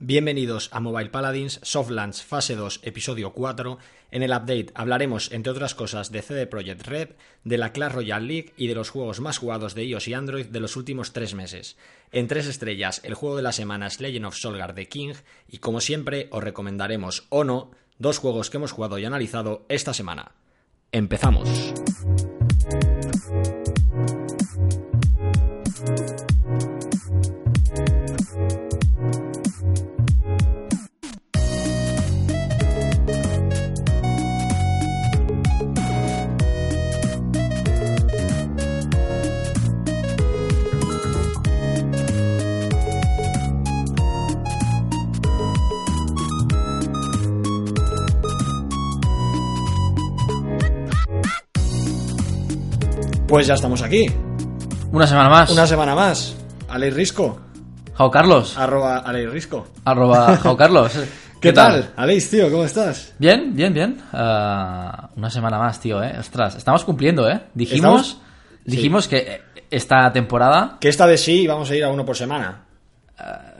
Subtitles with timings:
[0.00, 3.78] Bienvenidos a Mobile Paladins Soft Launch Fase 2, Episodio 4.
[4.12, 7.08] En el update hablaremos, entre otras cosas, de CD Projekt Red,
[7.42, 10.46] de la Clash Royale League y de los juegos más jugados de iOS y Android
[10.46, 11.76] de los últimos tres meses.
[12.12, 15.14] En tres estrellas, el juego de la semana es Legend of Solgar de King
[15.48, 19.94] y, como siempre, os recomendaremos o no dos juegos que hemos jugado y analizado esta
[19.94, 20.30] semana.
[20.92, 21.74] ¡Empezamos!
[53.28, 54.06] Pues ya estamos aquí.
[54.90, 55.50] Una semana más.
[55.50, 56.34] Una semana más.
[56.68, 57.38] Aleix Risco.
[57.94, 58.56] Jau Carlos.
[58.56, 59.66] Arroba Aleix Risco.
[59.84, 60.92] Arroba Jau Carlos.
[61.40, 61.92] ¿Qué, tal?
[61.94, 63.14] Aleix, tío, ¿cómo estás?
[63.18, 64.00] Bien, bien, bien.
[64.12, 66.16] Ah, una semana más, tío, eh.
[66.18, 67.40] Ostras, estamos cumpliendo, eh.
[67.54, 68.22] Dijimos, ¿Estamos?
[68.64, 72.64] dijimos que esta temporada Que esta vez sí vamos a ir a uno por semana.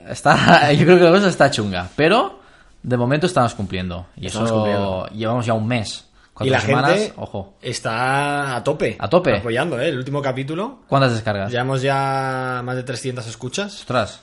[0.09, 2.39] está, yo creo que la cosa está chunga, pero
[2.81, 4.07] de momento estamos cumpliendo.
[4.17, 5.07] Y Estamos eso cumpliendo.
[5.09, 6.08] llevamos ya un mes.
[6.45, 7.57] Y la semanas, gente ojo.
[7.61, 8.95] está a tope.
[8.99, 9.37] A tope.
[9.37, 9.89] Apoyando, ¿eh?
[9.89, 10.79] El último capítulo.
[10.87, 11.51] ¿Cuántas descargas?
[11.51, 14.21] Llevamos ya más de 300 escuchas Ostras,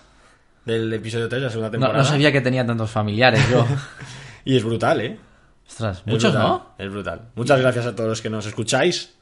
[0.64, 1.98] del episodio 3 de la segunda no, temporada.
[1.98, 3.66] no sabía que tenía tantos familiares yo.
[4.44, 5.18] Y es brutal, ¿eh?
[5.68, 6.66] Ostras, Es muchos, brutal, ¿no?
[6.78, 7.20] Es brutal.
[7.34, 9.12] Muchas gracias a todos los que nos escucháis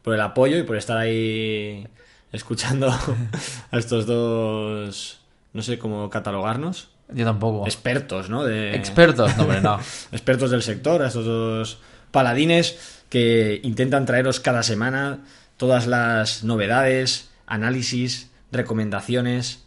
[0.00, 1.86] por el apoyo y por estar ahí
[2.32, 2.88] escuchando
[3.70, 5.20] a estos dos,
[5.52, 7.66] no sé cómo catalogarnos, Yo tampoco.
[7.66, 8.44] expertos, ¿no?
[8.44, 9.78] De, Expertos, no, hombre, no.
[10.12, 11.78] expertos del sector, a estos dos
[12.12, 15.24] paladines que intentan traeros cada semana
[15.56, 19.64] todas las novedades, análisis, recomendaciones,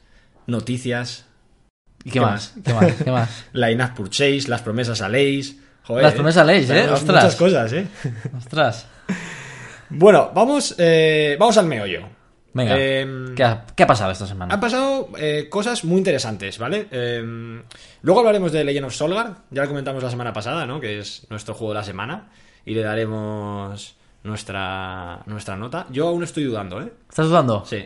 [0.47, 1.25] noticias,
[2.05, 2.53] ¿Y ¿Qué qué, más?
[2.63, 2.93] ¿Qué más?
[3.03, 3.45] ¿Qué más?
[3.53, 5.55] la enough purchase, las promesas a leyes.
[5.83, 6.87] Joder, Las promesas a leyes, ¿eh?
[6.87, 7.23] Ostras.
[7.23, 7.87] Muchas cosas, ¿eh?
[8.37, 8.85] Ostras.
[9.89, 12.07] Bueno, vamos, eh, vamos al meollo.
[12.55, 13.05] Venga, Eh,
[13.35, 14.53] ¿qué, ha, qué ha pasado esta semana?
[14.53, 16.87] Han pasado eh, cosas muy interesantes, ¿vale?
[16.89, 17.21] Eh,
[18.01, 20.79] luego hablaremos de Legend of Solgar, ya lo comentamos la semana pasada, ¿no?
[20.79, 22.29] Que es nuestro juego de la semana.
[22.65, 25.85] Y le daremos nuestra, nuestra nota.
[25.91, 26.91] Yo aún estoy dudando, ¿eh?
[27.09, 27.65] ¿Estás dudando?
[27.65, 27.85] Sí.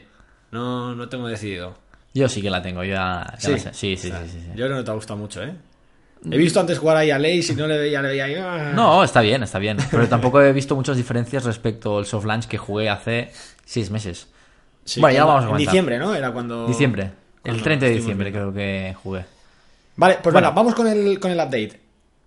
[0.52, 1.76] No, no tengo decidido.
[2.14, 3.74] Yo sí que la tengo, yo ya, ya la sé.
[3.74, 4.52] Sí, sí, O sea, sí, sí, sí.
[4.56, 5.54] Yo no te ha gustado mucho, ¿eh?
[6.30, 8.72] He visto antes jugar ahí a Ley, si no le veía, le veía ahí, ah.
[8.76, 9.78] No, está bien, está bien.
[9.90, 13.32] Pero tampoco he visto muchas diferencias respecto al soft launch que jugué hace
[13.66, 14.28] seis meses.
[14.90, 16.16] Sí, bueno, ya vamos a En diciembre, ¿no?
[16.16, 16.66] Era cuando...
[16.68, 17.04] Diciembre.
[17.04, 17.12] El
[17.52, 19.24] cuando 30 de diciembre creo que jugué.
[19.96, 20.48] Vale, pues Bueno.
[20.48, 21.80] venga, vamos con el, con el update.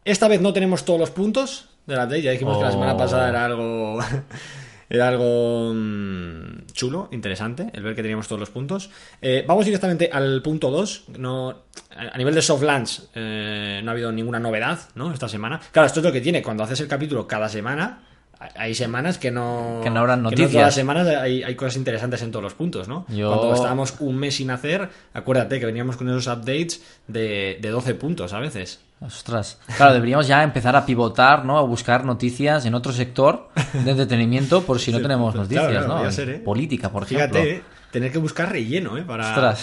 [0.04, 2.22] Esta vez no tenemos todos los puntos del update.
[2.22, 2.72] Ya dijimos que la Oh.
[2.72, 3.98] semana pasada era algo.
[4.90, 8.90] era algo mm, chulo, interesante, el ver que teníamos todos los puntos.
[9.20, 11.04] Eh, vamos directamente al punto 2.
[11.18, 15.12] No, a a nivel de soft launch eh, no ha habido ninguna novedad, ¿no?
[15.12, 15.60] Esta semana.
[15.72, 16.42] Claro, esto es lo que tiene.
[16.42, 18.02] Cuando haces el capítulo cada semana.
[18.56, 19.80] Hay semanas que no.
[19.82, 20.50] Que no habrán que noticias.
[20.52, 23.06] todas las semanas hay, hay cosas interesantes en todos los puntos, ¿no?
[23.08, 27.68] Yo- Cuando estábamos un mes sin hacer, acuérdate que veníamos con esos updates de, de
[27.70, 28.80] 12 puntos a veces.
[29.00, 29.58] Ostras.
[29.76, 31.58] Claro, deberíamos ya empezar a pivotar, ¿no?
[31.58, 36.10] A buscar noticias en otro sector de entretenimiento por si no tenemos noticias, claro, ¿no?
[36.12, 36.38] ser, ¿eh?
[36.38, 37.26] Política, por ejemplo.
[37.40, 37.62] Fíjate, ¿eh?
[37.92, 39.02] Tener que buscar relleno ¿eh?
[39.02, 39.34] para,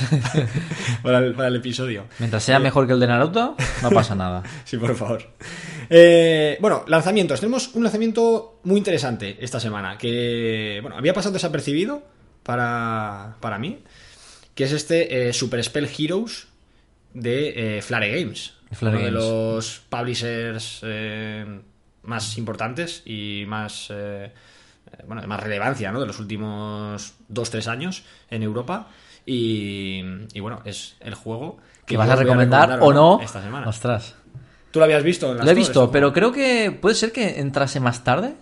[1.04, 2.06] para, el, para el episodio.
[2.20, 4.44] Mientras sea mejor que el de Naruto, no pasa nada.
[4.64, 5.24] Sí, por favor.
[5.90, 7.40] Eh, bueno, lanzamientos.
[7.42, 12.04] Tenemos un lanzamiento muy interesante esta semana que, bueno, había pasado desapercibido
[12.44, 13.80] para, para mí,
[14.56, 16.48] que es este eh, Super Spell Heroes
[17.14, 18.54] de eh, Flare Games.
[18.72, 21.62] Flare uno de los publishers eh,
[22.04, 24.32] más importantes y más, eh, eh,
[25.06, 26.00] bueno, de más relevancia, ¿no?
[26.00, 28.88] De los últimos 2-3 años en Europa.
[29.26, 30.02] Y,
[30.34, 33.20] y bueno, es el juego ¿Que vas a recomendar o no?
[33.22, 33.68] esta semana.
[33.68, 34.16] Ostras.
[34.72, 35.32] ¿Tú lo habías visto?
[35.32, 38.36] en las Lo he visto, pero creo que puede ser que entrase más tarde.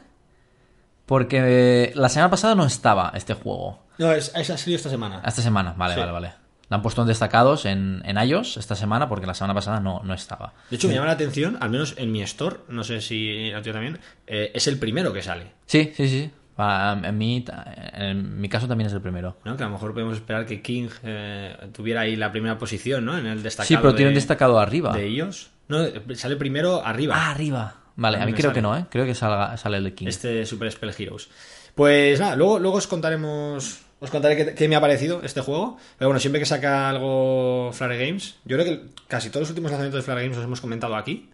[1.05, 3.79] Porque la semana pasada no estaba este juego.
[3.97, 5.21] No, es, es- ha salido esta semana.
[5.25, 5.99] Esta semana, vale, Sí.
[6.01, 6.33] vale, vale.
[6.69, 10.01] La han puesto en destacados en, en iOS esta semana porque la semana pasada no,
[10.03, 10.53] no estaba.
[10.69, 13.61] De hecho, me llama la atención, al menos en mi store, no sé si a
[13.61, 15.53] ti también, eh, es el primero que sale.
[15.65, 16.31] Sí, sí, sí.
[16.57, 17.45] Ah, En mi,
[17.93, 19.37] en mi caso también es el primero.
[19.45, 19.55] ¿no?
[19.55, 23.17] Que a lo mejor podemos esperar que King eh, tuviera ahí la primera posición, ¿no?
[23.17, 23.67] En el destacado.
[23.67, 24.91] Sí, pero tiene un de- destacado arriba.
[24.91, 25.51] De ellos.
[25.67, 25.85] No,
[26.15, 27.13] sale primero arriba.
[27.15, 27.75] Ah, arriba.
[27.95, 28.53] Vale, A mí creo sale.
[28.55, 28.85] que no, ¿eh?
[28.89, 30.07] Creo que salga, sale el de King.
[30.07, 31.29] Este Super Spell Heroes.
[31.75, 33.81] Pues nada, luego, luego os contaremos.
[33.99, 35.77] Os contaré qué, me ha parecido este juego.
[35.97, 39.71] Pero bueno, siempre que saca algo Flare Games, yo creo que casi todos los últimos
[39.71, 41.29] lanzamientos de Flare Games los hemos comentado aquí.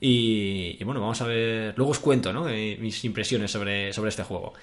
[0.00, 1.74] Y, y bueno, vamos a ver.
[1.76, 2.48] Luego os cuento, ¿no?
[2.48, 4.54] Eh, mis impresiones sobre, sobre este juego.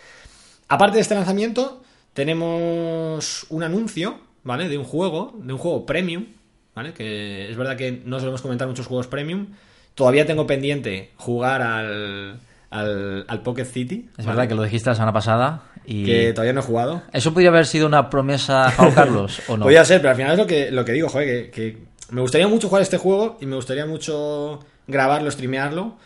[0.67, 1.81] Aparte de este lanzamiento,
[2.13, 4.67] tenemos un anuncio, ¿vale?
[4.67, 6.25] De un juego, de un juego premium,
[6.73, 6.93] ¿vale?
[6.93, 9.47] Que es verdad que no solemos comentar muchos juegos premium.
[9.95, 12.39] Todavía tengo pendiente jugar al,
[12.69, 14.09] al, al Pocket City.
[14.17, 14.37] Es ¿vale?
[14.37, 16.05] verdad que lo dijiste la semana pasada y...
[16.05, 17.03] Que todavía no he jugado.
[17.13, 19.63] ¿Eso podría haber sido una promesa, Juan Carlos, o no?
[19.63, 21.77] Podría ser, pero al final es lo que, lo que digo, joder, que, que
[22.11, 25.97] me gustaría mucho jugar este juego y me gustaría mucho grabarlo, streamearlo,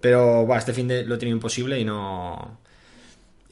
[0.00, 2.58] pero bueno, este fin de lo he tenido imposible y no...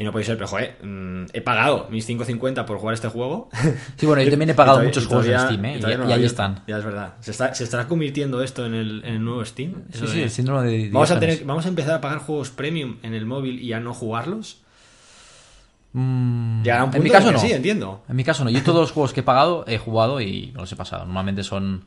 [0.00, 3.48] Y no puede ser, pero joder, mm, he pagado mis 5.50 por jugar este juego.
[3.96, 5.72] Sí, bueno, yo también he pagado todavía- muchos juegos en Steam, ¿eh?
[5.72, 6.62] y Y, todavía no y lo ahí están.
[6.68, 7.14] Ya es verdad.
[7.20, 9.72] Se, está- se estará convirtiendo esto en el, en el nuevo Steam.
[9.90, 12.18] Sí, Eso sí, de- el síndrome de Vamos a, tener, vamos a empezar a pagar
[12.20, 14.60] juegos premium en el móvil y a no jugarlos.
[15.92, 17.38] Mm, Llegará un punto en mi caso no.
[17.38, 18.02] sí, entiendo.
[18.08, 18.50] En mi caso no.
[18.50, 21.04] Yo todos los juegos que he pagado he jugado y no los he pasado.
[21.06, 21.86] Normalmente son...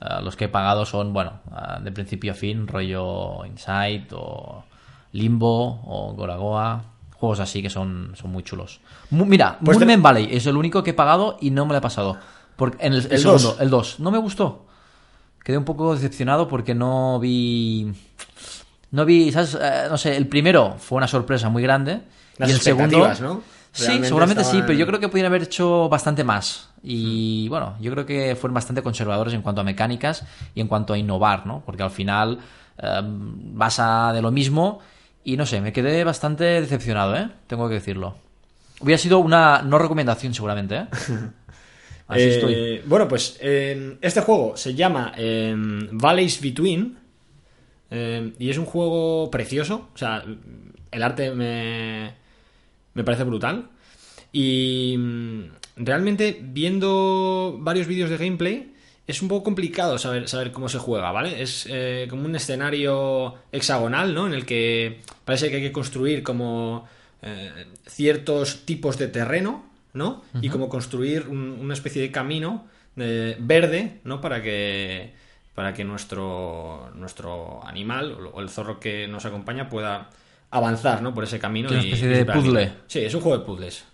[0.00, 4.64] eh, los que he pagado son, bueno, eh, de principio a fin, rollo Insight o
[5.12, 6.84] Limbo o Goragoa.
[7.18, 8.80] Juegos así que son, son muy chulos.
[9.10, 11.78] Mu- mira, Pues te- Valley es el único que he pagado y no me lo
[11.78, 12.16] he pasado.
[12.56, 13.60] Porque en el, el El segundo, dos.
[13.60, 14.00] el 2.
[14.00, 14.66] No me gustó.
[15.44, 17.92] Quedé un poco decepcionado porque no vi...
[18.90, 19.56] No vi, ¿sabes?
[19.60, 22.00] Eh, no sé, el primero fue una sorpresa muy grande.
[22.38, 23.10] Las y el segundo...
[23.70, 26.70] Sí, seguramente sí, pero yo creo que podrían haber hecho bastante más.
[26.82, 30.24] Y bueno, yo creo que fueron bastante conservadores en cuanto a mecánicas
[30.54, 31.62] y en cuanto a innovar, ¿no?
[31.66, 32.38] Porque al final
[32.78, 34.80] eh, vas a de lo mismo
[35.28, 37.28] y no sé, me quedé bastante decepcionado, ¿eh?
[37.46, 38.16] Tengo que decirlo.
[38.80, 40.86] Hubiera sido una no recomendación seguramente, ¿eh?
[42.08, 42.82] Así Eh, estoy.
[42.86, 45.54] Bueno, pues eh, este juego se llama eh,
[45.92, 46.96] Valleys Between
[47.90, 49.90] eh, y es un juego precioso.
[49.94, 50.24] O sea,
[50.90, 52.14] el arte me,
[52.94, 53.68] me parece brutal.
[54.32, 54.96] Y
[55.76, 58.72] realmente viendo varios vídeos de gameplay
[59.08, 61.42] es un poco complicado saber, saber cómo se juega, ¿vale?
[61.42, 64.26] Es eh, como un escenario hexagonal, ¿no?
[64.28, 66.86] En el que parece que hay que construir como
[67.22, 69.64] eh, ciertos tipos de terreno,
[69.94, 70.22] ¿no?
[70.40, 72.66] Y como construir un- una especie de camino
[72.96, 74.20] eh, verde, ¿no?
[74.20, 75.12] Para que
[75.54, 80.10] para que nuestro nuestro animal o el zorro que nos acompaña pueda
[80.50, 81.14] avanzar, ¿no?
[81.14, 81.68] Por ese camino.
[81.68, 82.72] Es una y- especie y de puzzle.
[82.86, 83.84] Sí, es un juego de puzzles.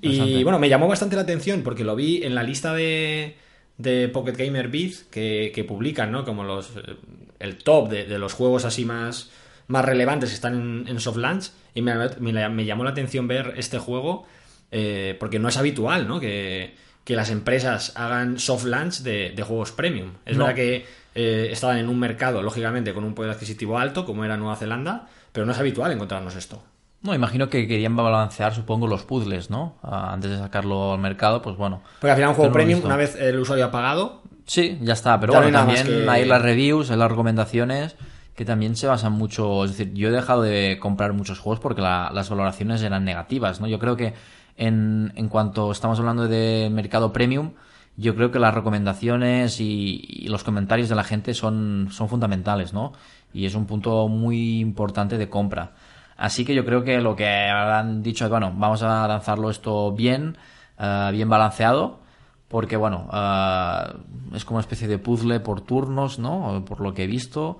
[0.00, 0.44] Y interesante.
[0.44, 3.36] bueno, me llamó bastante la atención porque lo vi en la lista de,
[3.78, 6.24] de Pocket Gamer Beat que, que publican, ¿no?
[6.24, 6.96] Como los eh,
[7.38, 9.30] el top de, de los juegos así más,
[9.68, 11.50] más relevantes que están en, en soft launch.
[11.74, 14.26] Y me, me- me llamó la atención ver este juego
[14.72, 16.18] eh, porque no es habitual, ¿no?
[16.20, 20.10] Que, que las empresas hagan soft launch de, de juegos premium.
[20.26, 20.44] Es No.
[20.44, 20.84] verdad que
[21.14, 25.08] eh, estaban en un mercado, lógicamente, con un poder adquisitivo alto, como era Nueva Zelanda,
[25.32, 26.62] pero no es habitual encontrarnos esto.
[27.02, 29.76] No, imagino que querían balancear, supongo, los puzzles, ¿no?
[29.82, 31.80] Ah, antes de sacarlo al mercado, pues bueno.
[32.00, 35.20] Porque al final un juego premium, una vez el usuario ha pagado, Sí, ya está,
[35.20, 37.96] pero Ya bueno, también que- hay las reviews, hay las recomendaciones
[38.34, 41.82] que también se basan mucho, es decir, yo he dejado de comprar muchos juegos porque
[41.82, 43.66] la- las valoraciones eran negativas, ¿no?
[43.66, 44.14] Yo creo que
[44.56, 47.52] en, en cuanto estamos hablando de mercado premium,
[47.98, 52.72] yo creo que las recomendaciones y, y los comentarios de la gente son, son fundamentales,
[52.72, 52.94] ¿no?
[53.34, 55.72] Y es un punto muy importante de compra.
[56.18, 59.92] Así que yo creo que lo que han dicho es, bueno, vamos a lanzarlo esto
[59.92, 60.36] bien,
[60.78, 62.00] eh, bien balanceado,
[62.48, 63.94] porque bueno, ah,
[64.34, 66.64] es como una especie de puzzle por turnos, ¿no?
[66.66, 67.58] Por lo que he visto.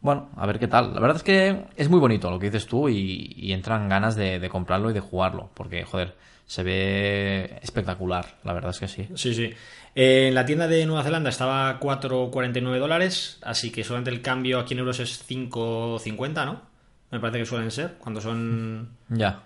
[0.00, 0.92] Bueno, a ver qué tal.
[0.92, 4.40] La verdad es que es muy bonito lo que dices tú y, entran ganas de,
[4.40, 6.16] de comprarlo y de jugarlo, porque joder,
[6.46, 9.06] se ve espectacular, la verdad es que sí.
[9.14, 9.54] Sí, sí.
[9.94, 14.58] Eh, en la tienda de Nueva Zelanda estaba 4,49 dólares, así que solamente el cambio
[14.58, 16.69] aquí en euros es 5,50, ¿no?
[17.10, 18.90] Me parece que suelen ser, cuando son...
[19.08, 19.42] Ya.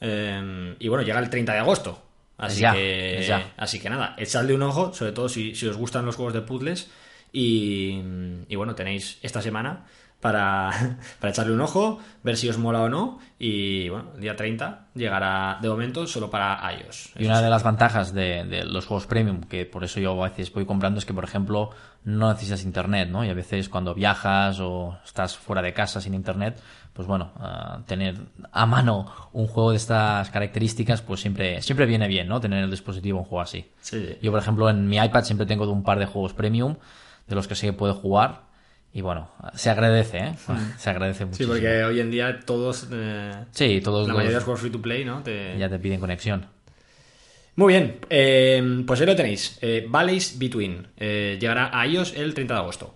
[0.00, 2.02] eh, y bueno, llega el 30 de agosto.
[2.36, 3.52] Así Ya, que ya.
[3.56, 6.42] así que nada, echadle un ojo, sobre todo si, si os gustan los juegos de
[6.42, 6.90] puzzles.
[7.32, 8.00] Y,
[8.48, 9.86] y bueno, tenéis esta semana
[10.20, 10.70] para,
[11.20, 13.18] para echarle un ojo, ver si os mola o no.
[13.38, 17.12] Y bueno, el día 30 llegará de momento solo para iOS.
[17.18, 20.28] Y una de las ventajas de, de los juegos premium, que por eso yo a
[20.28, 21.70] veces voy comprando, es que, por ejemplo,
[22.04, 23.24] no necesitas internet, ¿no?
[23.24, 26.60] Y a veces cuando viajas o estás fuera de casa sin internet,
[26.92, 28.16] pues bueno, ah, tener
[28.50, 32.40] a mano un juego de estas características, pues siempre, siempre viene bien, ¿no?
[32.40, 33.70] Tener en el dispositivo un juego así.
[33.80, 34.18] Sí, sí.
[34.20, 36.74] Yo, por ejemplo, en mi iPad siempre tengo un par de juegos premium,
[37.28, 38.47] de los que sé que puedo jugar.
[38.92, 40.34] Y bueno, se agradece, ¿eh?
[40.78, 41.52] Se agradece Sí, muchísimo.
[41.52, 44.70] porque hoy en día todos, eh, Sí, todos la los- mayoría de los juegos free
[44.70, 45.22] to play, ¿no?
[45.22, 46.46] Te- ya te piden conexión.
[47.56, 49.58] Muy bien, eh, pues ahí lo tenéis.
[49.60, 50.86] Eh, Valleys Between.
[50.96, 52.94] Eh, llegará a iOS el 30 de agosto.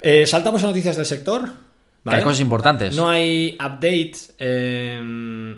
[0.00, 1.48] Eh, saltamos a noticias del sector.
[2.04, 2.18] ¿vale?
[2.18, 2.96] Hay cosas importantes.
[2.96, 4.34] No hay updates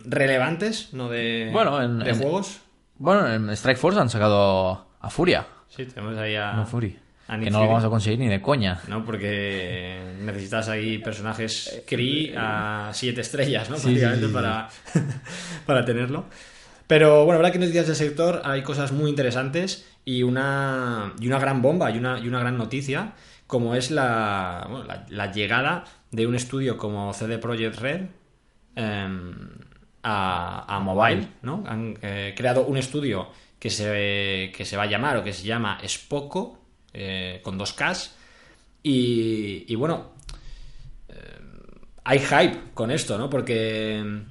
[0.05, 1.09] relevantes, ¿no?
[1.09, 2.61] De, Bueno, en- de en- juegos.
[2.99, 5.47] Bueno, en Strike Force han sacado a Furia.
[5.69, 6.53] Sí, tenemos ahí a.
[6.53, 6.99] No Fury.
[7.27, 8.81] Que no lo vamos a conseguir ni de coña.
[8.87, 13.77] No, porque necesitas ahí personajes Kree a 7 estrellas, ¿no?
[13.77, 14.69] Sí, Prácticamente sí, sí, para,
[15.67, 16.27] para tenerlo.
[16.87, 21.27] Pero bueno, verdad que en noticias del sector hay cosas muy interesantes y una, y
[21.27, 23.15] una gran bomba y una, y una gran noticia,
[23.47, 28.03] como es la, bueno, la, la llegada de un estudio como CD Projekt Red
[28.77, 29.49] em,
[30.03, 31.65] a, a mobile, ¿no?
[31.67, 33.29] Han eh, creado un estudio
[33.59, 36.64] que se, que se va a llamar o que se llama Spoco,
[36.95, 38.15] eh, con dos Ks,
[38.87, 40.13] y, bueno,
[41.09, 41.15] eh,
[42.05, 43.31] hay hype con esto, ¿no?
[43.31, 44.27] Porque em,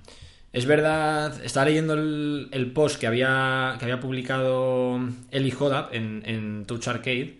[0.53, 4.99] es verdad, estaba leyendo el, post que había, que había publicado
[5.31, 7.39] Eli Hodap en, Touch Arcade,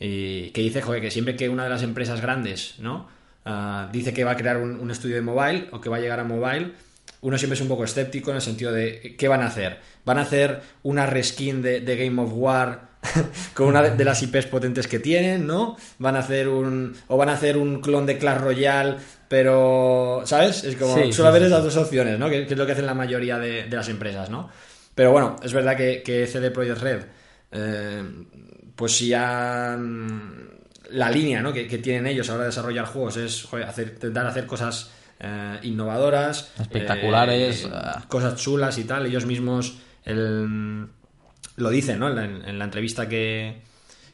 [0.00, 3.08] y que dice, joder, que siempre que una de las empresas grandes, ¿no?
[3.44, 6.18] Ah, dice que va a crear un, estudio de mobile o que va a llegar
[6.18, 6.72] a mobile,
[7.20, 9.78] uno siempre es un poco escéptico en el sentido de ¿qué van a hacer?
[10.04, 12.91] ¿Van a hacer una reskin de Game of War
[13.54, 15.76] con una de, las IPs potentes que tienen, ¿no?
[15.98, 16.94] Van a hacer un.
[17.08, 18.96] o van a hacer un clon de Clash Royale,
[19.28, 20.22] pero.
[20.24, 20.64] ¿Sabes?
[20.64, 20.94] Es como.
[20.96, 22.28] Sí, suele haber sí, sí, esas dos opciones, ¿no?
[22.28, 24.48] Que, que es lo que hacen la mayoría de, de las empresas, ¿no?
[24.94, 27.02] Pero bueno, es verdad que, que CD Projekt Red.
[27.52, 28.02] eh,
[28.76, 29.76] pues si ya.
[30.90, 31.54] La línea ¿no?
[31.54, 35.58] que, que tienen ellos ahora de desarrollar juegos es joder, hacer, intentar hacer cosas eh,
[35.62, 38.04] innovadoras, Espectaculares, eh, ah.
[38.08, 39.06] cosas chulas y tal.
[39.06, 40.88] Ellos mismos el-
[41.56, 42.08] lo dicen, ¿no?
[42.08, 43.62] En la, en la entrevista que,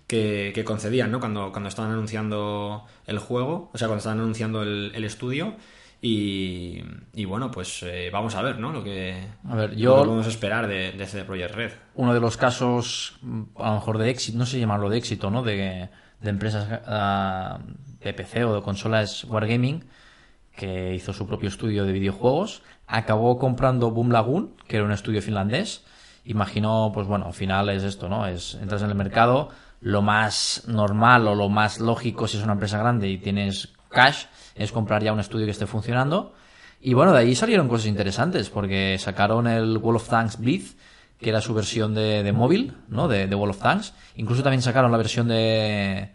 [0.07, 1.21] que, que concedían, ¿no?
[1.21, 5.57] Cuando, cuando estaban anunciando el juego, o sea, cuando estaban anunciando el, el estudio.
[6.01, 6.81] Y,
[7.13, 8.71] y bueno, pues eh, vamos a ver, ¿no?
[8.73, 11.73] Lo que, A ver, lo yo- que podemos esperar de, de CD Projekt Red.
[11.95, 15.29] uno de los casos, mm, a lo mejor de éxito, no sé llamarlo de éxito,
[15.31, 15.43] ¿no?
[15.43, 15.89] De,
[16.21, 17.59] de empresas ah,
[18.01, 19.87] de PC o de consola es Wargaming,
[20.57, 22.63] que hizo su propio estudio de videojuegos.
[22.87, 25.85] Acabó comprando Boom Lagoon, que era un estudio finlandés.
[26.29, 28.27] Imaginó, pues bueno, al final es esto, ¿no?
[28.27, 29.49] Es, entras en el mercado,
[29.81, 34.25] lo más normal o lo más lógico si es una empresa grande y tienes cash,
[34.55, 36.35] es comprar ya un estudio que esté funcionando.
[36.83, 40.77] Y bueno, de ahí salieron cosas interesantes, porque sacaron el Wall of Tanks Blitz,
[41.19, 43.09] que era su versión de, de móvil, ¿no?
[43.09, 43.95] De, de Wall of Tanks.
[44.17, 46.11] Incluso también sacaron la versión de,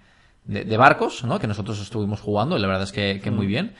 [0.46, 1.40] de, de barcos, ¿no?
[1.40, 3.74] Que nosotros estuvimos jugando y la verdad es que, que muy bien.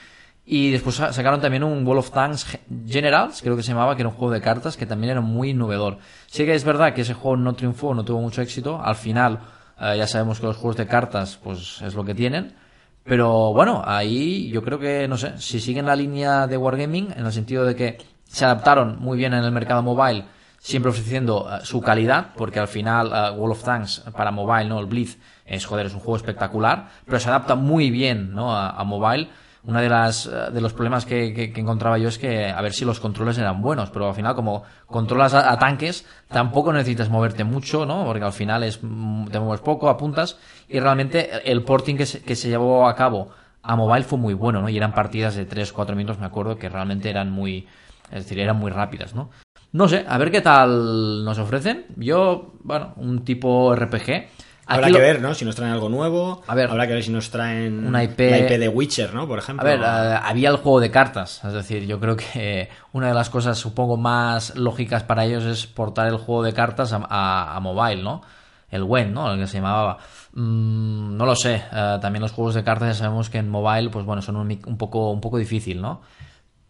[0.46, 3.96] Y después sa- sacaron también un Wall of Tanks Ge- Generals, creo que se llamaba,
[3.96, 6.00] que era un juego de cartas que también era muy innovador.
[6.28, 8.82] Sí que es verdad que ese juego no triunfó, no tuvo mucho éxito.
[8.84, 9.40] Al final,
[9.80, 12.56] eh, ya sabemos que los juegos de cartas, pues es lo que tienen.
[13.06, 17.26] Pero bueno, ahí yo creo que, no sé, si siguen la línea de Wargaming, en
[17.26, 17.98] el sentido de que
[18.28, 20.26] se adaptaron muy bien en el mercado mobile,
[20.60, 24.80] siempre ofreciendo eh, su calidad, porque al final eh, Wall of Tanks para mobile, ¿no?
[24.80, 28.54] El Blitz es, joder, es un juego espectacular, pero se adapta muy bien, ¿no?
[28.56, 29.30] A, a mobile.
[29.66, 32.62] Una de las eh, de los problemas que, que- que encontraba yo es que a
[32.62, 36.74] ver si los controles eran buenos, pero al final como controlas a, a tanques tampoco
[36.74, 38.04] necesitas moverte mucho, ¿no?
[38.06, 42.22] Porque al final es mm, te mueves poco, apuntas y realmente el porting que se,
[42.22, 43.30] que se llevó a cabo
[43.62, 44.68] a mobile fue muy bueno, ¿no?
[44.68, 47.66] Y eran partidas de 3 4 minutos, me acuerdo que realmente eran muy
[48.12, 49.30] es decir, eran muy rápidas, ¿no?
[49.72, 51.86] No sé, a ver qué tal nos ofrecen.
[51.96, 54.28] Yo, bueno, un tipo RPG.
[54.66, 55.34] Habrá que ver, ¿no?
[55.34, 56.42] Si nos traen algo nuevo.
[56.48, 56.70] A ver.
[56.70, 58.20] Habrá que ver si nos traen Una IP.
[58.30, 59.28] la IP de Witcher, ¿no?
[59.28, 59.66] Por A ejemplo.
[59.66, 63.30] ver, eh, había el juego de cartas, es decir, yo creo que una de las
[63.30, 67.60] cosas, supongo, más lógicas para ellos es portar el juego de cartas a, a- a
[67.60, 68.22] mobile, ¿no?
[68.72, 69.32] El WEN, ¿no?
[69.34, 69.98] El que se llamaba.
[70.34, 71.62] Mm, no lo sé.
[71.72, 74.60] eh, también los juegos de cartas ya sabemos que en mobile, pues bueno, son un,
[74.66, 76.02] un poco, un poco difícil, ¿no?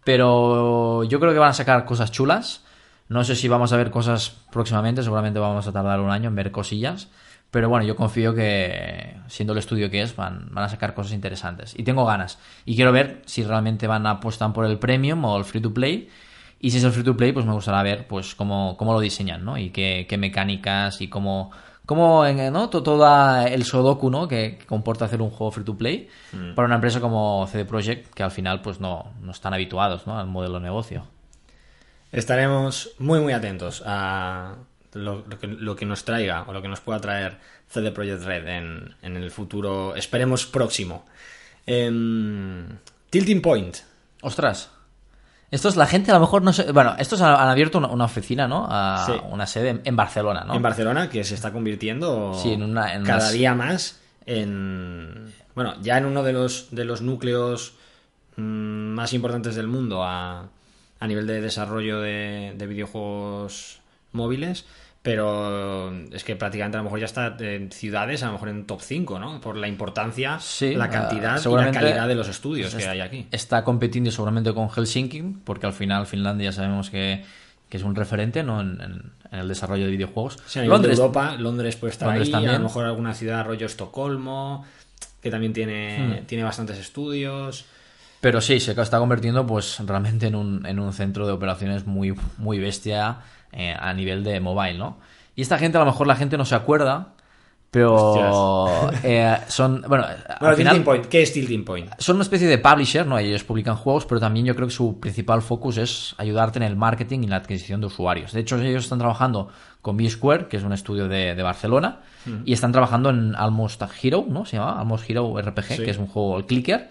[0.04, 2.64] Pero yo creo que van a sacar cosas chulas.
[3.10, 6.36] No sé si vamos a ver cosas próximamente, seguramente vamos a tardar un año en
[6.36, 7.10] ver cosillas.
[7.54, 11.14] Pero bueno, yo confío que, siendo el estudio que es, van, van a sacar cosas
[11.14, 11.74] interesantes.
[11.78, 12.40] Y tengo ganas.
[12.66, 15.72] Y quiero ver si realmente van a apostar por el premium o el free to
[15.72, 16.10] play.
[16.60, 19.00] Y si es el free to play, pues me gustará ver pues cómo, cómo lo
[19.00, 19.58] diseñan, ¿no?
[19.60, 21.52] Y qué, qué mecánicas y cómo,
[21.86, 22.70] cómo en- ¿no?
[22.72, 23.06] To- todo
[23.46, 24.28] el Sudoku, ¿no?
[24.28, 26.08] Que, comporta hacer un juego free to play
[26.56, 30.18] para una empresa como CD Projekt, que al final pues no, no están habituados, ¿no?
[30.18, 31.04] Al modelo de negocio.
[32.12, 34.56] Estaremos muy, muy atentos a
[34.96, 38.24] lo, lo que, lo que nos traiga o lo que nos pueda traer CD Projekt
[38.24, 41.06] Red en, en el futuro, esperemos próximo.
[41.66, 42.68] Em,
[43.10, 43.78] Tilting Point.
[44.22, 44.70] Ostras.
[45.52, 46.72] Estos, la gente a lo mejor no sé.
[46.72, 48.66] Bueno, estos han, han abierto una, una oficina, ¿no?
[48.70, 49.14] A- Sí.
[49.30, 50.56] Una sede en, en Barcelona, ¿no?
[50.56, 55.32] En Barcelona, que se está convirtiendo Sí, en una- en cada unas- día más en.
[55.56, 57.74] Bueno, ya en uno de los, de los núcleos
[58.38, 60.48] mm, más importantes del mundo a,
[61.00, 63.80] a nivel de desarrollo de, de videojuegos
[64.12, 64.66] móviles.
[65.04, 68.66] Pero es que prácticamente a lo mejor ya está en ciudades, a lo mejor en
[68.66, 69.42] top 5, ¿no?
[69.42, 73.02] Por la importancia, Sí, la ah, cantidad y la calidad de los estudios que hay
[73.02, 73.28] aquí.
[73.30, 77.22] Está compitiendo seguramente con Helsinki, porque al final Finlandia sabemos que,
[77.68, 78.62] que es un referente, ¿no?
[78.62, 80.38] En, en- en el desarrollo de videojuegos.
[80.46, 82.54] Sí, Londres, Europa, Londres puede estar Londres ahí, también.
[82.56, 84.64] a lo mejor alguna ciudad rollo Estocolmo,
[85.22, 86.26] que también tiene, Hmm.
[86.28, 87.66] tiene bastantes estudios.
[88.22, 92.14] Pero sí, se está convirtiendo pues realmente en un, en un centro de operaciones muy,
[92.38, 93.18] muy bestia
[93.54, 94.98] eh, a nivel de mobile, ¿no?
[95.36, 97.14] Y esta gente, a lo mejor la gente no se acuerda,
[97.72, 99.84] pero eh, son.
[99.88, 100.74] Bueno, al Bueno, final.
[100.74, 101.06] Tilting Point.
[101.08, 101.92] ¿Qué es Tilting Point?
[101.98, 103.18] Son una especie de publisher, ¿no?
[103.18, 106.76] Ellos publican juegos, pero también yo creo que su principal focus es ayudarte en el
[106.76, 108.32] marketing y la adquisición de usuarios.
[108.32, 109.50] De hecho, ellos están trabajando
[109.82, 112.02] con B-Square, que es un estudio de, de Barcelona,
[112.46, 114.46] y están trabajando en Almost Hero, ¿no?
[114.46, 115.84] Se llama Almost Hero RPG, Sí.
[115.84, 116.90] que es un juego el clicker,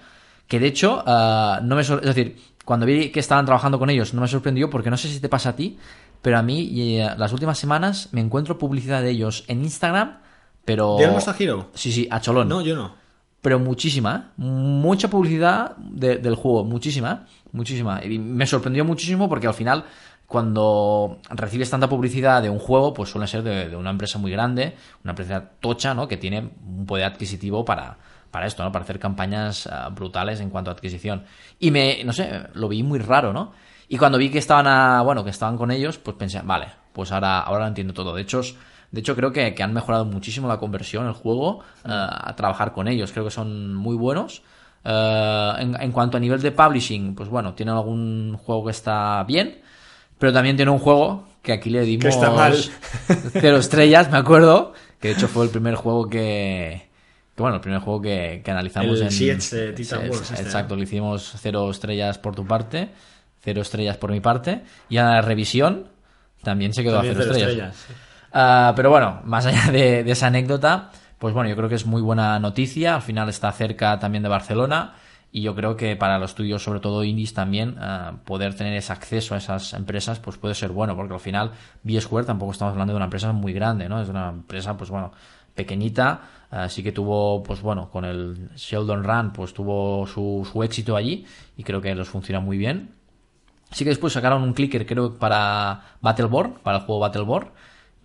[0.48, 4.12] que de hecho, ah, no me es decir, cuando vi que estaban trabajando con ellos,
[4.14, 5.78] no me sorprendió porque no sé si te pasa a ti,
[6.22, 10.18] pero a mí eh, las últimas semanas me encuentro publicidad de ellos en Instagram,
[10.64, 10.96] pero...
[10.98, 11.68] ¿De Almost a Hero?
[11.74, 12.94] Sí, sí, a cholón No, yo no.
[13.40, 18.00] pero muchísima, mucha publicidad de- del juego, muchísima, muchísima.
[18.04, 19.84] Y me sorprendió muchísimo porque al final,
[20.28, 24.30] cuando recibes tanta publicidad de un juego, pues suele ser de, de una empresa muy
[24.30, 24.74] grande,
[25.04, 26.08] una empresa tocha, ¿no?
[26.08, 27.98] Que tiene un poder adquisitivo para,
[28.30, 28.72] para esto, ¿no?
[28.72, 31.24] Para hacer campañas ah, brutales en cuanto a adquisición.
[31.58, 33.52] Y me, no sé, lo vi muy raro, ¿no?
[33.92, 37.12] Y cuando vi que estaban a, bueno, que estaban con ellos, pues pensé, vale, pues
[37.12, 38.14] ahora, ahora lo entiendo todo.
[38.14, 38.40] De hecho,
[38.90, 42.72] de hecho creo que, que han mejorado muchísimo la conversión, el juego, eh, a trabajar
[42.72, 43.12] con ellos.
[43.12, 44.42] Creo que son muy buenos.
[44.82, 49.24] Eh, en, en cuanto a nivel de publishing, pues bueno, tienen algún juego que está
[49.24, 49.60] bien,
[50.18, 52.56] pero también tiene un juego que aquí le dimos está mal.
[53.32, 56.88] cero estrellas, me acuerdo, que de hecho fue el primer juego que,
[57.36, 61.34] que bueno, el primer juego que, que analizamos El en Titan este, Exacto, le hicimos
[61.36, 62.88] cero estrellas por tu parte,
[63.42, 65.88] cero estrellas por mi parte, y a la revisión
[66.42, 67.76] también se quedó También a cero cero estrellas.
[67.76, 68.00] estrellas.
[68.32, 71.86] Ah, pero bueno, más allá de, de esa anécdota, pues bueno, yo creo que es
[71.86, 72.96] muy buena noticia.
[72.96, 74.94] Al final está cerca también de Barcelona.
[75.34, 78.92] Y yo creo que para los estudios, sobre todo indies también, ah, poder tener ese
[78.92, 82.92] acceso a esas empresas, pues puede ser bueno, porque al final B-Square tampoco estamos hablando
[82.92, 84.02] de una empresa muy grande, ¿no?
[84.02, 85.12] Es una empresa, pues bueno,
[85.54, 86.20] pequeñita,
[86.50, 91.24] así que tuvo, pues bueno, con el Sheldon Run, pues tuvo su, su éxito allí
[91.56, 92.90] y creo que los funciona muy bien.
[93.72, 97.48] Sí que después sacaron un clicker, creo, para Battleborn, para el juego Battleborn,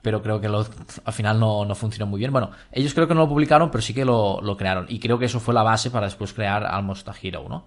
[0.01, 0.65] pero creo que lo-
[1.05, 2.31] al final no, no funcionó muy bien.
[2.31, 4.85] Bueno, ellos creo que no lo publicaron, pero sí que lo, lo crearon.
[4.89, 7.65] Y creo que eso fue la base para después crear Almost a Hero, ¿no?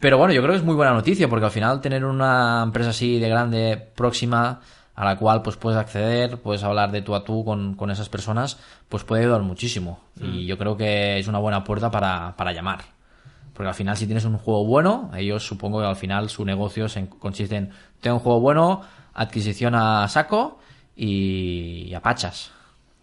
[0.00, 2.90] Pero bueno, yo creo que es muy buena noticia, porque al final tener una empresa
[2.90, 4.60] así de grande, próxima,
[4.94, 8.08] a la cual pues puedes acceder, puedes hablar de tú a tú con, con esas
[8.08, 10.00] personas, pues puede ayudar muchísimo.
[10.20, 12.80] Y yo creo que es una buena puerta para, para llamar.
[13.58, 16.88] Porque al final, si tienes un juego bueno, ellos supongo que al final su negocio
[16.88, 18.82] se consiste en tengo un juego bueno,
[19.14, 20.60] adquisición a saco
[20.94, 22.52] y, a pachas.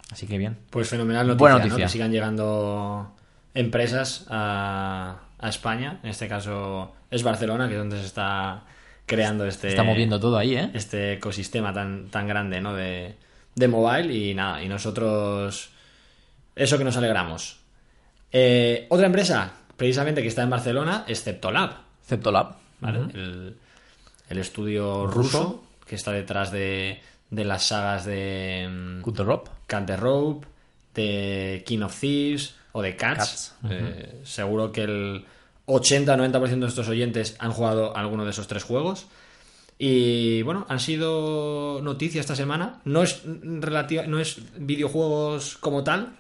[0.10, 0.58] Así que bien.
[0.70, 1.64] Pues fenomenal noticia, Buena ¿no?
[1.66, 1.88] noticia.
[1.88, 3.12] Que sigan llegando
[3.54, 6.00] empresas a, a España.
[6.04, 8.64] En este caso es Barcelona, que es donde se está
[9.06, 10.72] creando este, Está moviendo todo ahí, ¿eh?
[10.74, 12.74] este ecosistema tan, tan grande ¿no?
[12.74, 13.18] de,
[13.56, 14.14] de mobile.
[14.14, 15.72] Y nada, y nosotros
[16.56, 17.60] eso que nos alegramos.
[18.32, 21.72] Eh, otra empresa, precisamente que está en Barcelona, es Ceptolab.
[22.06, 22.56] Ceptolab.
[22.80, 23.00] ¿vale?
[23.14, 23.58] el,
[24.30, 29.52] el estudio ruso, que está detrás de, de las sagas de mm, the Rope.
[29.68, 30.48] The Rope,
[30.94, 33.18] de King of Thieves o de Cats.
[33.20, 35.26] Cats, Eh, seguro que el
[35.68, 39.08] 80-90% de nuestros oyentes han jugado alguno de esos tres juegos.
[39.78, 42.80] Y bueno, han sido noticias esta semana.
[42.86, 46.16] No es relativa, no es videojuegos como tal.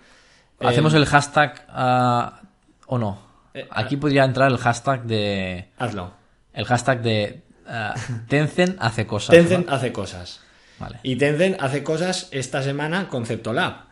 [0.59, 2.41] Hacemos Eh, el hashtag ah,
[2.87, 3.24] o no.
[3.55, 5.69] Eh, Aquí podría entrar el hashtag de.
[5.77, 6.13] Hazlo.
[6.53, 7.95] El hashtag de ah,
[8.27, 9.35] Tencent hace cosas.
[9.35, 9.73] Tencent ¿no?
[9.73, 10.41] hace cosas.
[10.79, 10.99] Vale.
[11.03, 13.85] Y Tencent hace cosas esta semana con Ceptolab.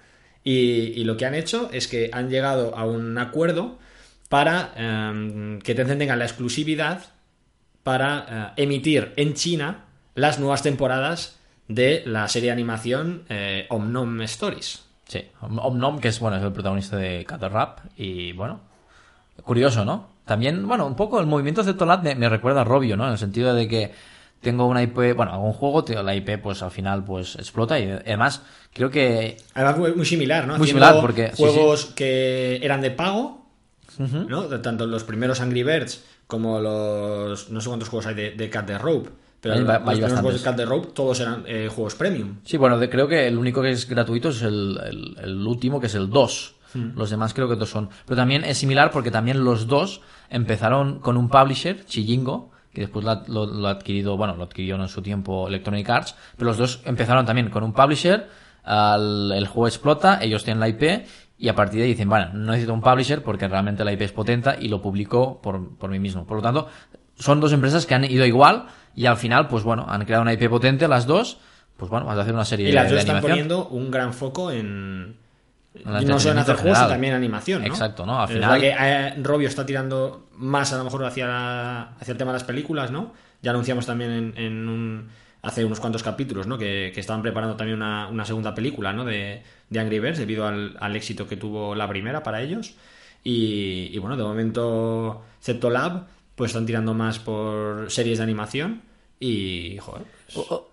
[0.44, 3.80] Y, y lo que han hecho es que han llegado a un acuerdo
[4.30, 7.02] para em, que Tencent tenga la exclusividad
[7.84, 14.22] para eh, emitir en China las nuevas temporadas de la serie de animación eh, Omnom
[14.24, 14.84] Stories.
[15.08, 17.80] Sí, Om- Omnom, que es bueno, es el protagonista de Cat Rap.
[17.98, 18.60] Y bueno,
[19.44, 20.08] curioso, ¿no?
[20.26, 23.06] También, bueno, un poco el movimiento de Tolat me, me recuerda a Robio, ¿no?
[23.06, 23.92] En el sentido de que
[24.42, 27.90] tengo una IP, bueno, hago un juego, la IP pues al final pues explota y
[27.90, 28.42] además
[28.74, 30.58] creo que Además, muy, similar, ¿no?
[30.58, 33.46] Muy Haciendo similar, porque- sí, Juegos que eran de pago,
[34.00, 34.44] ¿no?
[34.62, 37.50] Tanto los primeros Angry Birds como los.
[37.52, 39.10] No sé cuántos juegos hay de, de Cat the Rope.
[39.40, 42.38] Pero Hay los hay juegos de Cat the Rope todos eran eh, juegos premium.
[42.46, 45.80] Sí, bueno, de- creo que el único que es gratuito es el, el- el último,
[45.82, 46.56] que es el 2.
[46.74, 47.90] Los demás creo que todos son.
[48.06, 53.06] Pero también es similar porque también los dos empezaron con un publisher, Chillingo, que después
[53.06, 57.26] lo, lo adquirido, bueno, lo adquirió en su tiempo Electronic Arts, pero los dos empezaron
[57.26, 58.28] también con un publisher,
[58.64, 61.06] al- el juego explota, ellos tienen la IP
[61.38, 64.02] y a partir de ahí dicen, bueno, no necesito un publisher porque realmente la IP
[64.02, 66.26] es potente y lo publico por, por mí mismo.
[66.26, 66.68] Por lo tanto,
[67.16, 70.34] son dos empresas que han ido igual y al final, pues bueno, han creado una
[70.34, 71.38] IP potente las dos,
[71.78, 73.48] pues bueno, vas a hacer una serie Y las de, dos de están animación.
[73.50, 75.18] poniendo un gran foco en.
[75.76, 76.90] Y no solo en hacer juegos, sino general.
[76.90, 77.68] también animación, ¿no?
[77.68, 78.20] Exacto, ¿no?
[78.20, 81.82] Al Es final- verdad que eh, Robio está tirando más a lo mejor hacia, la-
[82.00, 83.14] hacia el tema de las películas, ¿no?
[83.42, 85.10] Ya anunciamos también en, en un
[85.42, 86.58] hace unos cuantos capítulos, ¿no?
[86.58, 89.04] Que, que estaban preparando también una, una segunda película, ¿no?
[89.04, 92.76] De, de Angry Birds debido al, al éxito que tuvo la primera para ellos.
[93.24, 95.24] Y, y bueno, de momento
[95.70, 96.06] Lab
[96.36, 98.82] pues están tirando más por series de animación
[99.20, 100.04] y, joder,
[100.36, 100.73] O- o, eh,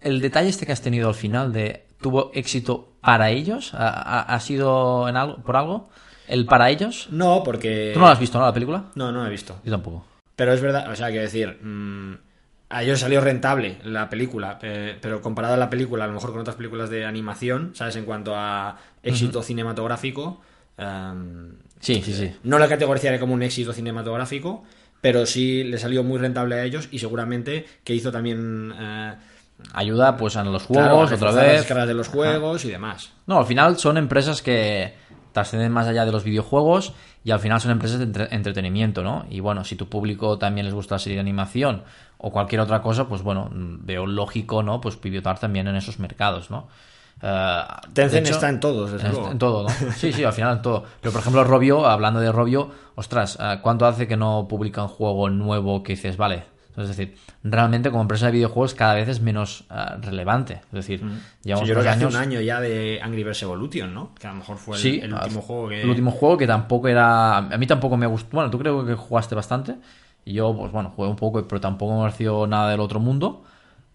[0.00, 4.40] El detalle este que has tenido al final de tuvo éxito para ellos, ¿ha, ha-
[4.40, 5.88] sido en algo, por algo?
[6.28, 7.08] ¿El para ellos?
[7.10, 7.92] no, porque...
[7.94, 8.86] ¿Tú no lo has visto, no, la película?
[8.96, 9.60] No, no la he visto.
[9.64, 10.04] Yo tampoco.
[10.34, 12.14] Pero es verdad, o sea, quiero decir, mm,
[12.70, 16.32] a ellos salió rentable la película, eh, pero comparado a la película, a lo mejor
[16.32, 17.94] con otras películas de animación, ¿sabes?
[17.96, 20.40] En cuanto a éxito cinematográfico,
[20.76, 22.34] em, Sí, sí, sí.
[22.42, 24.64] no la categorizaría como un éxito cinematográfico,
[25.00, 29.14] pero sí le salió muy rentable a ellos y seguramente que hizo también eh,
[29.72, 31.60] Ayuda pues a los juegos, otra reforzar las vez.
[31.60, 33.12] descargas de los juegos y demás.
[33.26, 34.94] No, al final son empresas que
[35.32, 36.92] trascienden más allá de los videojuegos
[37.24, 39.26] y al final son empresas de entre- entretenimiento, ¿no?
[39.30, 41.82] Y bueno, si tu público también les gusta la serie de animación
[42.18, 44.80] o cualquier otra cosa, pues bueno, veo lógico, ¿no?
[44.80, 46.68] Pues pivotar también en esos mercados, ¿no?
[47.22, 47.62] Eh,
[47.94, 49.68] Tencent hecho- está en todos, en, todo, ¿no?
[49.96, 50.84] Sí, sí, al final en todo.
[51.00, 54.88] Pero por ejemplo, Robio, hablando de Robio, ostras, eh, ¿cuánto hace que no publica un
[54.88, 56.44] juego nuevo que dices, vale?
[56.76, 60.60] Es decir, realmente como empresa de videojuegos cada vez es menos eh, relevante.
[60.66, 61.06] Es decir, Sí,
[61.42, 64.14] llevamos yo creo que hace un año ya de Angry Birds Evolution, ¿no?
[64.14, 65.80] Que a lo mejor fue el, Sí, el último juego que...
[65.82, 67.38] El último juego que tampoco era.
[67.38, 68.28] A mí tampoco me gustó.
[68.32, 69.76] Bueno, tú creo que jugaste bastante.
[70.26, 73.42] Y yo, pues bueno, jugué un poco, pero tampoco me pareció nada del otro mundo.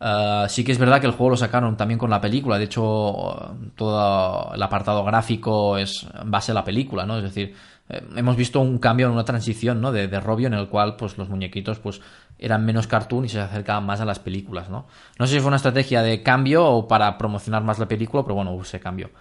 [0.04, 2.58] Ah, sí que es verdad que el juego lo sacaron también con la película.
[2.58, 7.18] De hecho, todo el apartado gráfico es en base a la película, ¿no?
[7.18, 7.54] Es decir,
[7.88, 9.92] eh, hemos visto un cambio, una transición, ¿no?
[9.92, 12.02] De, de Robio en el cual, pues los muñequitos, pues
[12.40, 14.88] eran menos cartoon y se acercaban más a las películas, ¿no?
[15.20, 18.34] No sé si fue una estrategia de cambio o para promocionar más la película, pero
[18.34, 19.12] bueno, hubo ese cambio.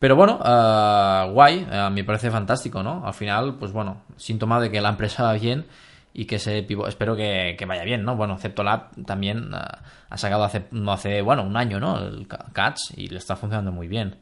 [0.00, 3.06] Pero bueno, eh, guay, eh, me parece fantástico, ¿no?
[3.06, 5.64] Al final, pues bueno, síntoma de que la empresa va bien
[6.14, 8.14] y que se pivo- espero que, que vaya bien, ¿no?
[8.16, 9.58] Bueno, Ceptolab también eh,
[10.08, 11.98] ha sacado hace, no hace, bueno, un año, ¿no?
[11.98, 14.16] El Ca- Cats y le está funcionando muy bien.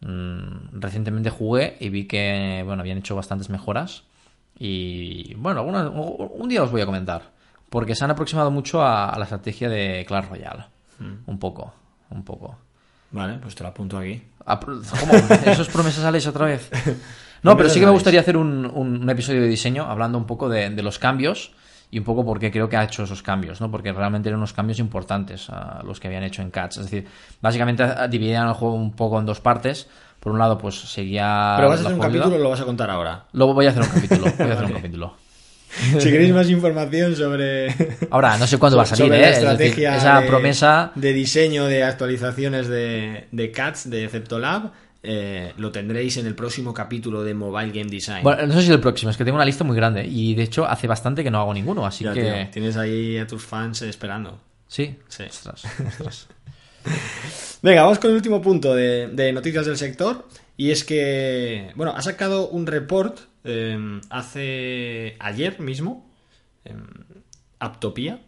[0.00, 4.02] Mm, recientemente jugué y vi que, bueno, habían hecho bastantes mejoras
[4.58, 7.30] y, bueno, algunas, un día os voy a comentar
[7.70, 10.64] porque se han aproximado mucho a, a la estrategia de Clash Royale.
[11.26, 11.74] Un poco,
[12.10, 12.56] un poco.
[13.10, 14.22] Vale, pues te lo apunto aquí.
[15.00, 15.12] ¿Cómo?
[15.44, 16.70] ¿Esos promesas Alex otra vez?
[17.42, 20.26] No, pero sí que me gustaría hacer un, un- un episodio de diseño hablando un
[20.26, 21.52] poco de, de los cambios
[21.90, 23.70] y un poco por qué creo que ha hecho esos cambios, ¿no?
[23.70, 26.78] Porque realmente eran unos cambios importantes a los que habían hecho en Cats.
[26.78, 27.06] Es decir,
[27.40, 29.88] básicamente dividían el juego un poco en dos partes.
[30.20, 31.54] Por un lado, pues seguía.
[31.56, 33.24] Pero vas a hacer un capítulo o lo vas a contar ahora.
[33.32, 34.22] Luego voy a hacer un capítulo.
[34.38, 35.16] Voy a hacer un capítulo.
[35.98, 37.74] si queréis más información sobre...
[38.10, 39.20] Ahora, no sé cuándo va a salir, ¿eh?
[39.20, 40.92] la Es decir, estrategia esa de, promesa.
[40.94, 44.70] de diseño de actualizaciones de, de CATS de Ceptolab
[45.02, 48.22] eh, lo tendréis en el próximo capítulo de Mobile Game Design.
[48.22, 50.44] Bueno, no sé si el próximo, es que tengo una lista muy grande y de
[50.44, 52.22] hecho hace bastante que no hago ninguno, así Ya, que.
[52.22, 54.38] tío, tienes ahí a tus fans esperando.
[54.68, 55.24] Sí, Sí.
[55.24, 56.28] Ostras, ostras.
[57.62, 60.26] Venga, vamos con el último punto de, de noticias del sector.
[60.56, 66.10] Y es que, bueno, ha sacado un report eh, hace ayer mismo,
[66.64, 66.74] eh,
[67.58, 68.20] Aptopia,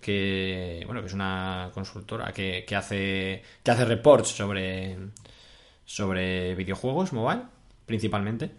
[0.00, 4.96] que, bueno, que es una consultora que, que hace, que hace reports sobre,
[5.90, 7.42] sobre videojuegos mobile,
[7.84, 8.50] principalmente.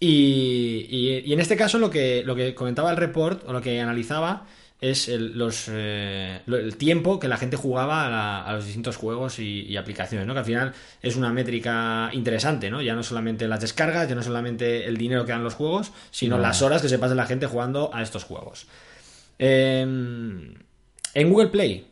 [0.00, 3.60] Y, y- y en este caso lo que, lo que comentaba el report, o lo
[3.60, 4.46] que analizaba,
[4.80, 8.96] es el, los, eh, el tiempo que la gente jugaba a, la- a los distintos
[8.96, 10.32] juegos y, y aplicaciones, ¿no?
[10.32, 12.80] Que al final es una métrica interesante, ¿no?
[12.80, 16.36] Ya no solamente las descargas, ya no solamente el dinero que dan los juegos, sino
[16.36, 16.42] No.
[16.42, 18.66] las horas que se pasa la gente jugando a estos juegos.
[19.38, 21.86] Eh, en Google Play,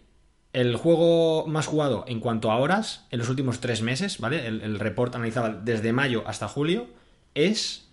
[0.54, 4.46] el juego más jugado en cuanto a horas en los últimos tres meses, ¿vale?
[4.46, 6.86] El, el report analizaba desde mayo hasta julio,
[7.34, 7.86] es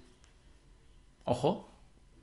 [1.25, 1.69] Ojo.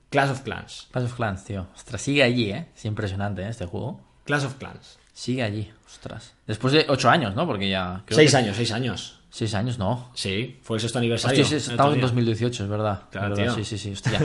[0.09, 0.87] Clash of Clans.
[0.91, 1.67] Clash of Clans, tío.
[1.75, 2.67] Ostras, sigue allí, ¿eh?
[2.75, 3.49] Es impresionante, ¿eh?
[3.49, 4.01] Este juego.
[4.25, 4.97] Clash of Clans.
[5.13, 6.33] Sigue allí, ostras.
[6.47, 7.45] Después de ocho años, ¿no?
[7.45, 8.01] Porque ya...
[8.05, 9.19] creo Seis que- años, seis años.
[9.31, 10.09] Seis años, no.
[10.15, 11.43] Sí, fue el sexto aniversario.
[11.43, 12.07] Hostia, estamos en día.
[12.07, 13.03] 2018, es verdad.
[13.11, 13.63] Claro, verdad, tío.
[13.63, 13.91] Sí, sí, sí.
[13.91, 14.19] Hostia.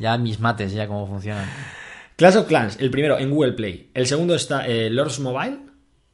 [0.00, 1.48] ya mis mates, ya cómo funcionan.
[2.20, 3.90] Clash of Clans, el primero en Google Play.
[3.94, 5.56] El segundo está eh, Lords Mobile.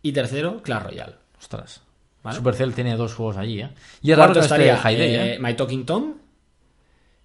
[0.02, 1.14] Y tercero, Clash Royale.
[1.36, 1.82] Ostras.
[2.22, 2.36] ¿Vale?
[2.36, 3.70] Supercell tiene dos juegos allí, ¿eh?
[4.02, 5.38] Y raro Cuarto estaría Hay Day, eh, ¿eh?
[5.40, 6.14] My Talking Tom.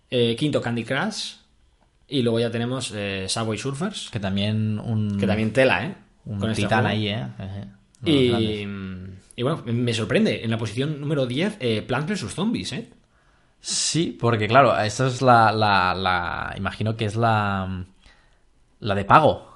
[0.10, 1.34] Eh, quinto, Candy Crush.
[2.08, 4.10] Y luego ya tenemos eh, Subway Surfers.
[4.10, 5.15] Que también un...
[5.20, 5.96] Que también tela, ¿eh?
[6.26, 7.28] Un Con este titán ahí, ¿eh?
[8.02, 8.12] Los
[9.36, 10.44] Y, bueno, me sorprende.
[10.44, 12.34] En la posición número 10, eh, Plants vs.
[12.34, 12.89] Zombies, ¿eh?
[13.60, 17.86] Sí, porque claro, esta es la, la, la- Imagino que es la.
[18.82, 19.50] La de pago.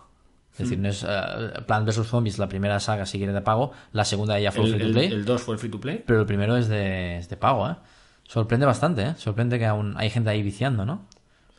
[0.53, 1.03] Es decir, no es.
[1.07, 2.07] eh, Plant vs.
[2.07, 3.73] Zombies, la primera saga sigue de pago.
[3.91, 5.07] La segunda ya fue El, free to play.
[5.07, 6.03] el 2 fue el free to play.
[6.07, 7.75] Pero el primero es de, es de pago, ¿eh?
[8.23, 9.13] Sorprende bastante, ¿eh?
[9.17, 11.05] Sorprende que aún hay gente ahí viciando, ¿no?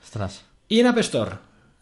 [0.02, 0.44] Ostras.
[0.68, 1.32] Y en App Store,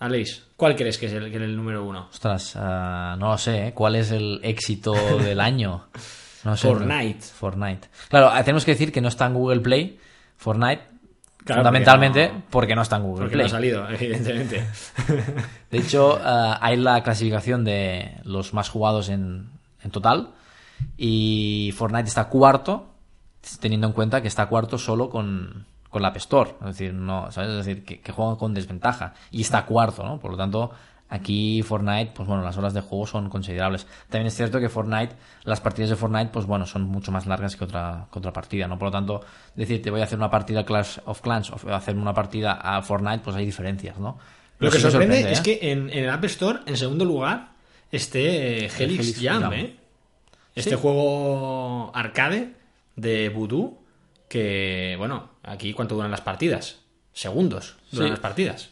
[0.01, 2.09] Aleix, ¿cuál crees que es el, que es el número uno?
[2.11, 3.73] Ostras, ah, no lo sé, ¿eh?
[3.75, 4.93] ¿cuál es el éxito
[5.23, 5.85] del año?
[6.45, 6.69] No sé.
[6.69, 7.21] Fortnite.
[7.23, 7.89] Fortnite.
[8.09, 9.99] Claro, tenemos que decir que no está en Google Play,
[10.37, 10.83] Fortnite,
[11.45, 13.45] Claro, fundamentalmente porque no- porque no está en Google Porque Play.
[13.45, 14.65] no ha salido, evidentemente.
[15.71, 19.51] De hecho, ah, hay la clasificación de los más jugados en,
[19.83, 20.31] en total.
[20.97, 22.87] Y Fortnite está cuarto,
[23.61, 26.55] teniendo en cuenta que está cuarto solo con, con la App Store.
[26.61, 27.51] Es decir, no, ¿sabes?
[27.51, 29.15] Es decir, que, que juega con desventaja.
[29.31, 30.19] Y está cuarto, ¿no?
[30.19, 30.71] Por lo tanto,
[31.15, 33.87] aquí Fortnite, pues bueno, las horas de juego son considerables.
[34.09, 37.57] También es cierto que Fortnite, las partidas de Fortnite, pues bueno, son mucho más largas
[37.57, 38.79] que otra, que otra partida, ¿no?
[38.79, 39.21] Por lo tanto,
[39.55, 42.53] decir, te voy a hacer una partida a Clash of Clans o hacer una partida
[42.55, 44.19] a Fortnite, pues hay diferencias, ¿no?
[44.59, 45.43] Lo que sí sorprende, es ¿eh?
[45.43, 47.53] que en, en el App Store, en segundo lugar,
[47.91, 49.53] esté eh, Helix, Helix Jam, Jam.
[49.55, 49.77] ¿eh?
[50.55, 50.77] Este Sí.
[50.77, 52.55] juego arcade
[52.97, 53.83] de Voodoo,
[54.29, 56.79] que, bueno, aquí ¿cuánto duran las partidas?
[57.13, 58.11] Segundos duran Sí.
[58.11, 58.71] las partidas.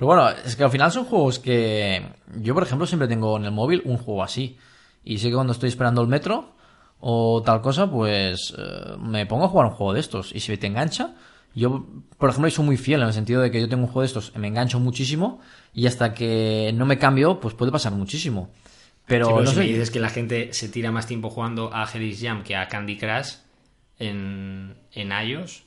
[0.00, 2.02] Pero bueno, es que al final son juegos que
[2.36, 4.56] yo, por ejemplo, siempre tengo en el móvil un juego así.
[5.04, 6.54] Y sé que cuando estoy esperando el metro
[7.00, 10.34] o tal cosa, pues eh, me pongo a jugar un juego de estos.
[10.34, 11.16] Y si te engancha,
[11.54, 11.84] yo,
[12.16, 14.06] por ejemplo, soy muy fiel en el sentido de que yo tengo un juego de
[14.06, 15.40] estos, me engancho muchísimo
[15.74, 18.48] y hasta que no me cambio, pues puede pasar muchísimo.
[19.06, 19.60] Pero Sí, pero no si sé.
[19.60, 22.68] me dices que la gente se tira más tiempo jugando a Helix Jam que a
[22.68, 23.34] Candy Crush
[23.98, 25.64] en, en iOS,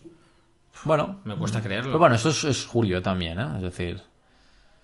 [0.85, 1.89] Bueno, me cuesta creerlo.
[1.91, 3.47] pero bueno, eso es, es julio también, ¿eh?
[3.57, 4.01] Es decir,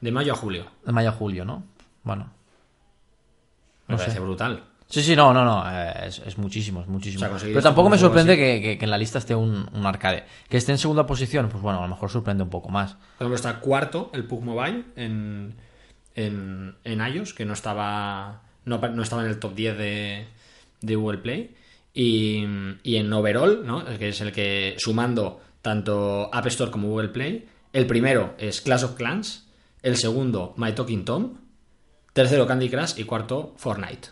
[0.02, 0.66] De mayo a julio.
[0.86, 1.64] de mayo a julio, ¿no?
[2.04, 2.32] Bueno.
[3.88, 4.20] Me No parece sé.
[4.22, 4.64] brutal.
[4.88, 7.20] Sí, sí, no, no, no, eh, es, es muchísimo, es muchísimo.
[7.20, 9.68] O sea, conseguir Pero tampoco me sorprende que, que- que en la lista esté un,
[9.72, 10.24] un arcade.
[10.50, 12.94] Que esté en segunda posición, pues bueno, a lo mejor sorprende un poco más.
[12.94, 15.56] Por ejemplo, está cuarto el Pug Mobile en,
[16.16, 20.28] en, en iOS, que no estaba, no, no estaba en el top 10 de,
[20.82, 21.56] de Google Play.
[21.94, 22.44] Y,
[22.84, 23.86] y en Overall, ¿no?
[23.86, 28.86] Que es el que sumando tanto App Store como Google Play, el primero es Clash
[28.86, 29.48] of Clans,
[29.82, 31.34] el segundo My Talking Tom,
[32.14, 34.10] tercero Candy Crush y cuarto Fortnite.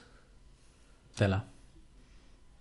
[1.15, 1.45] Tela.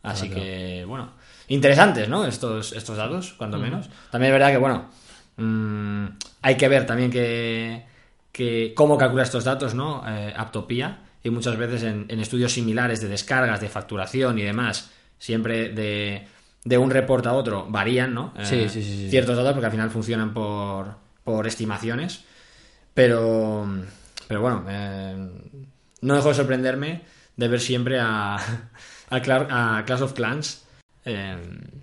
[0.02, 1.12] Así que, bueno,
[1.48, 2.24] interesantes, ¿no?
[2.26, 3.88] Estos, estos datos, cuando menos.
[4.10, 4.88] También es verdad que, bueno,
[5.36, 6.06] mm,
[6.42, 7.84] hay que ver también que,
[8.30, 10.04] que cómo calcula estos datos, ¿no?
[10.06, 11.02] Eh, Aptopía.
[11.24, 16.28] Y muchas veces en, en estudios similares de descargas, de facturación y demás, siempre de,
[16.64, 18.32] de un report a otro varían, ¿no?
[18.38, 19.10] Eh, Sí, sí, sí, sí.
[19.10, 22.24] Ciertos datos porque al final funcionan por, por estimaciones.
[22.96, 23.68] Pero,
[24.26, 25.28] pero bueno, eh,
[26.00, 27.02] no dejo de sorprenderme
[27.36, 28.36] de ver siempre a,
[29.10, 29.20] a,
[29.84, 30.66] Clash of Clans
[31.04, 31.82] en,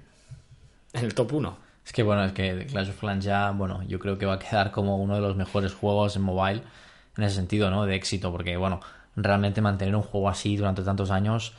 [0.93, 1.58] el top 1.
[1.86, 4.39] Es que bueno, es que Clash of Clans ya, bueno, yo creo que va a
[4.39, 6.63] quedar como uno de los mejores juegos en mobile
[7.15, 7.86] en ese sentido, ¿no?
[7.86, 8.80] De éxito, porque bueno,
[9.15, 11.54] realmente mantener un juego así durante tantos años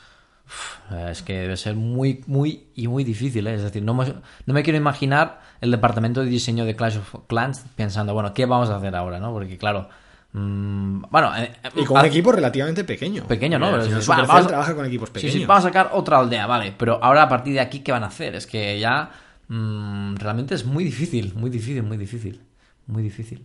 [1.11, 3.55] es que debe ser muy, muy y muy difícil, ¿eh?
[3.55, 7.15] Es decir, no me, no me quiero imaginar el departamento de diseño de Clash of
[7.27, 9.33] Clans pensando, bueno, ¿qué vamos a hacer ahora, no?
[9.33, 9.89] Porque claro,
[10.33, 13.25] mm, bueno, eh, Y con un equipo relativamente pequeño.
[13.27, 13.71] Pequeño, ¿no?
[13.71, 15.35] Pero final dices, va, vamos trabaja con equipos Sí, pequeños.
[15.35, 16.75] sí, vamos a sacar otra aldea, vale.
[16.77, 18.35] Pero ahora a partir de aquí, ¿qué van a hacer?
[18.35, 19.11] Es que ya
[19.49, 22.41] mm, realmente es muy difícil, muy difícil, muy difícil.
[22.87, 23.45] Muy difícil.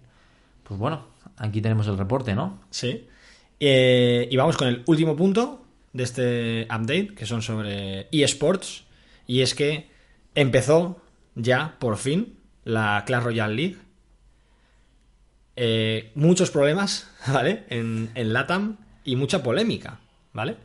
[0.63, 1.05] Pues bueno,
[1.37, 2.59] aquí tenemos el reporte, ¿no?
[2.69, 3.07] Sí.
[3.59, 8.85] Eh, y vamos con el último punto de este update, que son sobre eSports.
[9.27, 9.89] Y es que
[10.35, 11.01] empezó
[11.35, 13.77] ya, por fin, la Clash Royale League.
[15.55, 17.65] Eh, muchos problemas, ¿vale?
[17.69, 19.99] En, en LATAM y mucha polémica,
[20.33, 20.57] ¿vale?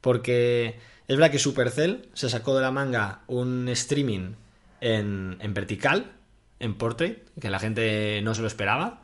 [0.00, 4.34] Porque es verdad que Supercell se sacó de la manga un streaming
[4.80, 6.12] en, en vertical,
[6.58, 9.02] en portrait, que la gente no se lo esperaba.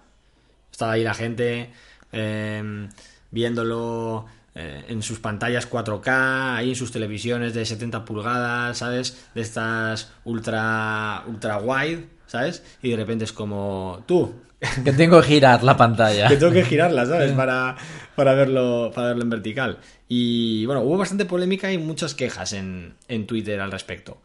[0.70, 1.70] Estaba ahí la gente
[2.12, 2.88] eh,
[3.30, 4.26] viéndolo
[4.58, 9.28] eh, en sus pantallas 4K, ahí en sus televisiones de 70 pulgadas, ¿sabes?
[9.34, 12.64] De estas ultra, ultra wide, ¿sabes?
[12.82, 14.34] Y de repente es como, tú,
[14.82, 16.28] Que tengo que girar la pantalla.
[16.28, 17.32] que tengo que girarla, ¿sabes?
[17.32, 17.76] Para,
[18.14, 19.78] para, verlo, para verlo en vertical.
[20.08, 24.22] Y bueno, hubo bastante polémica y muchas quejas en, en Twitter al respecto.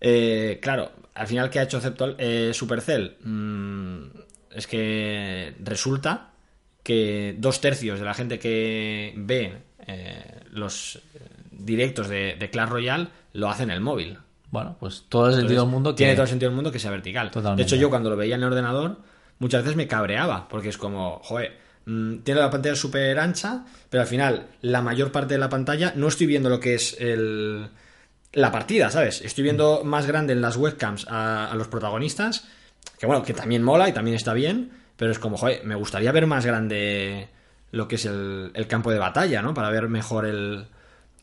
[0.00, 1.80] Eh, claro, al final, ¿qué ha hecho
[2.18, 3.16] eh, Supercell?
[3.22, 4.04] Mm,
[4.54, 6.29] es que resulta
[6.82, 9.52] que dos tercios de la gente que ve
[9.86, 11.18] eh, los eh,
[11.50, 14.18] directos de, de Clash Royale lo hace en el móvil.
[14.50, 15.98] Bueno, pues todo el sentido del mundo que...
[15.98, 17.30] Tiene todo el sentido del mundo que sea vertical.
[17.30, 17.62] Totalmente.
[17.62, 18.98] De hecho, yo cuando lo veía en el ordenador,
[19.38, 24.02] muchas veces me cabreaba, porque es como, joder, mm, tiene la pantalla súper ancha, pero
[24.02, 27.68] al final, la mayor parte de la pantalla no estoy viendo lo que es el,
[28.32, 29.22] la partida, ¿sabes?
[29.22, 32.48] Estoy viendo más grande en las webcams a, a los protagonistas,
[32.98, 36.12] que bueno, que también mola y también está bien, pero es como, joder, me gustaría
[36.12, 37.28] ver más grande
[37.72, 39.54] lo que es el, el campo de batalla, ¿no?
[39.54, 40.66] Para ver mejor el,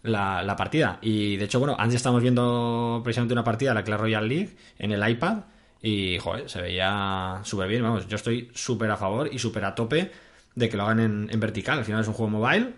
[0.02, 0.98] la, la partida.
[1.04, 4.58] Y de hecho, bueno, antes estamos viendo precisamente una partida de la Clash Royale League
[4.80, 5.38] en el iPad
[5.84, 7.84] Y, joder, se veía súper bien.
[7.84, 10.12] Vamos, yo estoy súper a favor y súper a tope
[10.56, 11.78] de que lo hagan en, en vertical.
[11.78, 12.74] Al final es un juego mobile,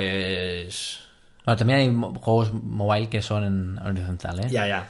[0.00, 1.00] pues
[1.44, 4.48] Bueno, también hay juegos mobile que son en horizontal, ¿eh?
[4.50, 4.88] ya, ya.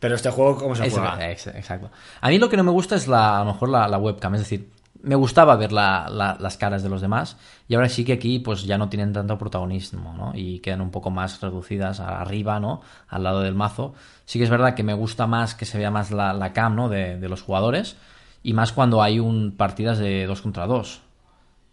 [0.00, 1.30] Pero este juego, ¿cómo se Es- juega?
[1.30, 1.90] ex- exacto.
[2.20, 4.34] A mí lo que no me gusta es la, a lo mejor la, la webcam,
[4.36, 4.68] es decir,
[5.02, 7.36] me gustaba ver la- la- las caras de los demás
[7.68, 10.32] y ahora sí que aquí pues ya no tienen tanto protagonismo, ¿no?
[10.34, 12.80] Y quedan un poco más reducidas arriba, ¿no?
[13.08, 13.94] Al lado del mazo.
[14.24, 16.88] Sí que es verdad que me gusta más que se vea más la, cam, ¿no?
[16.88, 17.96] De, de los jugadores
[18.42, 21.00] y más cuando hay un partidas de dos contra dos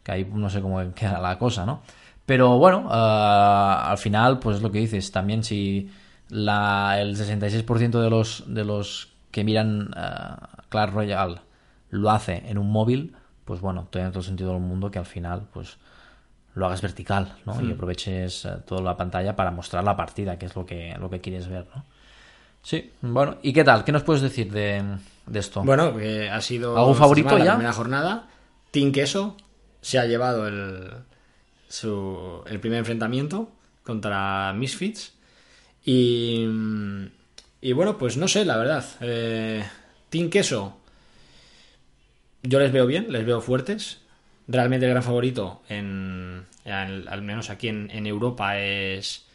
[0.03, 1.81] que ahí no sé cómo queda la cosa, ¿no?
[2.25, 5.89] Pero bueno, ah, al final, pues es lo que dices, también si
[6.29, 11.41] el 66% de los, de los que miran ah, Clash Royale
[11.95, 15.05] lo hace en un móvil, pues bueno, tiene todo el sentido del mundo que al
[15.05, 15.77] final, pues
[16.53, 17.62] lo hagas vertical, ¿no?
[17.62, 21.10] Y aproveches eh, toda la pantalla para mostrar la partida, que es lo que, lo
[21.10, 21.84] que quieres ver, ¿no?
[22.62, 23.84] Sí, bueno, ¿y qué tal?
[23.84, 24.84] ¿Qué nos puedes decir de,
[25.27, 25.62] de esto?
[25.63, 27.51] Bueno, que ha sido ¿Algún favorito semana ya?
[27.51, 28.27] la primera jornada.
[28.71, 29.38] Team Queso
[29.81, 30.91] se ha llevado el,
[31.67, 33.49] su, el primer enfrentamiento
[33.84, 35.13] contra Misfits.
[35.84, 36.47] Y,
[37.62, 38.84] y bueno, pues no sé, la verdad.
[39.01, 39.63] Eh,
[40.10, 40.77] Team Queso,
[42.47, 44.01] yo les veo bien, les veo fuertes.
[44.47, 49.25] Realmente el gran favorito, en, al, menos aquí en, en Europa, es,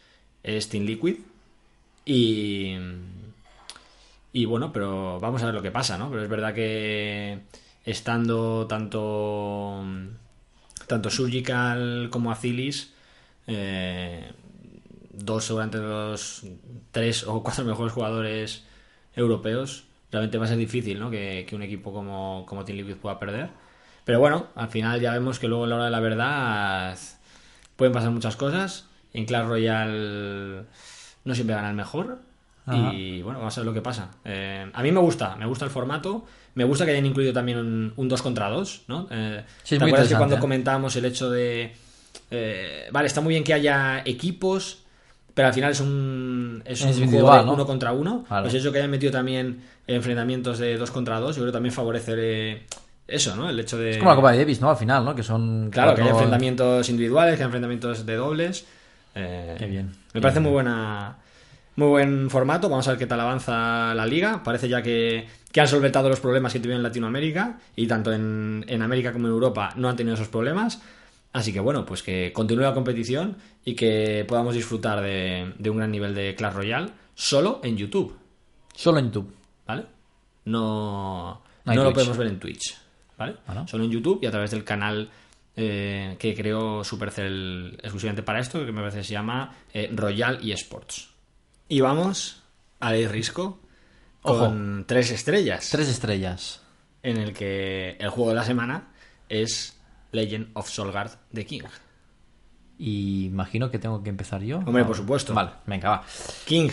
[0.43, 1.17] es Team Liquid.
[2.05, 2.75] Y,
[4.33, 6.09] y bueno, pero vamos a ver lo que pasa, ¿no?
[6.09, 7.39] Pero es verdad que
[7.85, 9.83] estando tanto
[10.87, 12.93] tanto Surgical como Acilis,
[13.47, 14.31] eh,
[15.11, 16.43] dos seguramente los
[16.91, 18.63] tres o cuatro mejores jugadores
[19.15, 21.09] europeos, realmente va a ser difícil, ¿no?
[21.09, 23.49] Que, que un equipo como, como Team Liquid pueda perder.
[24.03, 26.97] Pero bueno, al final ya vemos que luego a la hora de la verdad
[27.75, 28.87] pueden pasar muchas cosas.
[29.13, 30.63] En Clash Royale
[31.23, 32.19] no siempre gana el mejor.
[32.65, 32.93] Ajá.
[32.93, 34.11] Y bueno, vamos a ver lo que pasa.
[34.25, 36.25] Eh, a mí me gusta, me gusta el formato.
[36.53, 39.07] Me gusta que hayan incluido también un, un 2 contra 2, ¿no?
[39.09, 40.39] Eh, Sí, ¿Te acuerdas que cuando ¿eh?
[40.39, 41.73] comentábamos el hecho de...
[42.29, 44.83] eh, vale, está muy bien que haya equipos,
[45.33, 47.53] pero al final es un, es un juego individual, de ¿no?
[47.53, 48.23] uno contra uno.
[48.27, 48.43] Claro.
[48.43, 51.73] Pues eso que hayan metido también enfrentamientos de 2 contra 2, yo creo que también
[51.73, 52.65] favorece eh,
[53.07, 53.49] eso, ¿no?
[53.49, 53.91] El hecho de...
[53.91, 54.69] Es como la Copa de Davis, ¿no?
[54.69, 55.15] Al final, ¿no?
[55.15, 58.65] Que son Claro, que cuatro- enfrentamientos individuales, que haya enfrentamientos de dobles.
[59.15, 59.91] Eh, Qué bien.
[60.13, 61.17] Me parece muy buena.
[61.75, 62.69] Muy buen formato.
[62.69, 64.43] Vamos a ver qué tal avanza la liga.
[64.43, 67.57] Parece ya que, que han solventado los problemas que tuvieron en Latinoamérica.
[67.75, 70.81] Y tanto en, en América como en Europa no han tenido esos problemas.
[71.33, 75.77] Así que bueno, pues que continúe la competición y que podamos disfrutar de, de un
[75.77, 78.17] gran nivel de Clash Royale solo en YouTube.
[78.73, 79.33] Solo en YouTube.
[79.67, 79.85] ¿Vale?
[80.45, 82.77] No, No lo podemos ver en Twitch.
[83.17, 83.35] ¿Vale?
[83.47, 83.67] Ah, ¿no?
[83.67, 85.09] Solo en YouTube y a través del canal
[85.55, 90.39] eh, que creó Supercell exclusivamente para esto, que me parece que se llama eh, Royal
[90.49, 91.09] eSports.
[91.67, 92.41] Y vamos
[92.79, 93.59] al Risco
[94.21, 95.69] con tres estrellas.
[95.69, 96.61] Tres estrellas.
[97.03, 98.89] En el que el juego de la semana
[99.29, 99.79] es
[100.11, 101.63] Legend of Solgard de King.
[102.83, 104.57] Y imagino que tengo que empezar yo.
[104.57, 104.87] Hombre, No.
[104.87, 105.35] por supuesto.
[105.35, 106.03] Vale, venga, va.
[106.45, 106.69] King,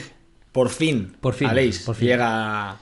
[0.52, 2.08] por fin, Por fin, Aleix, por fin.
[2.08, 2.76] llega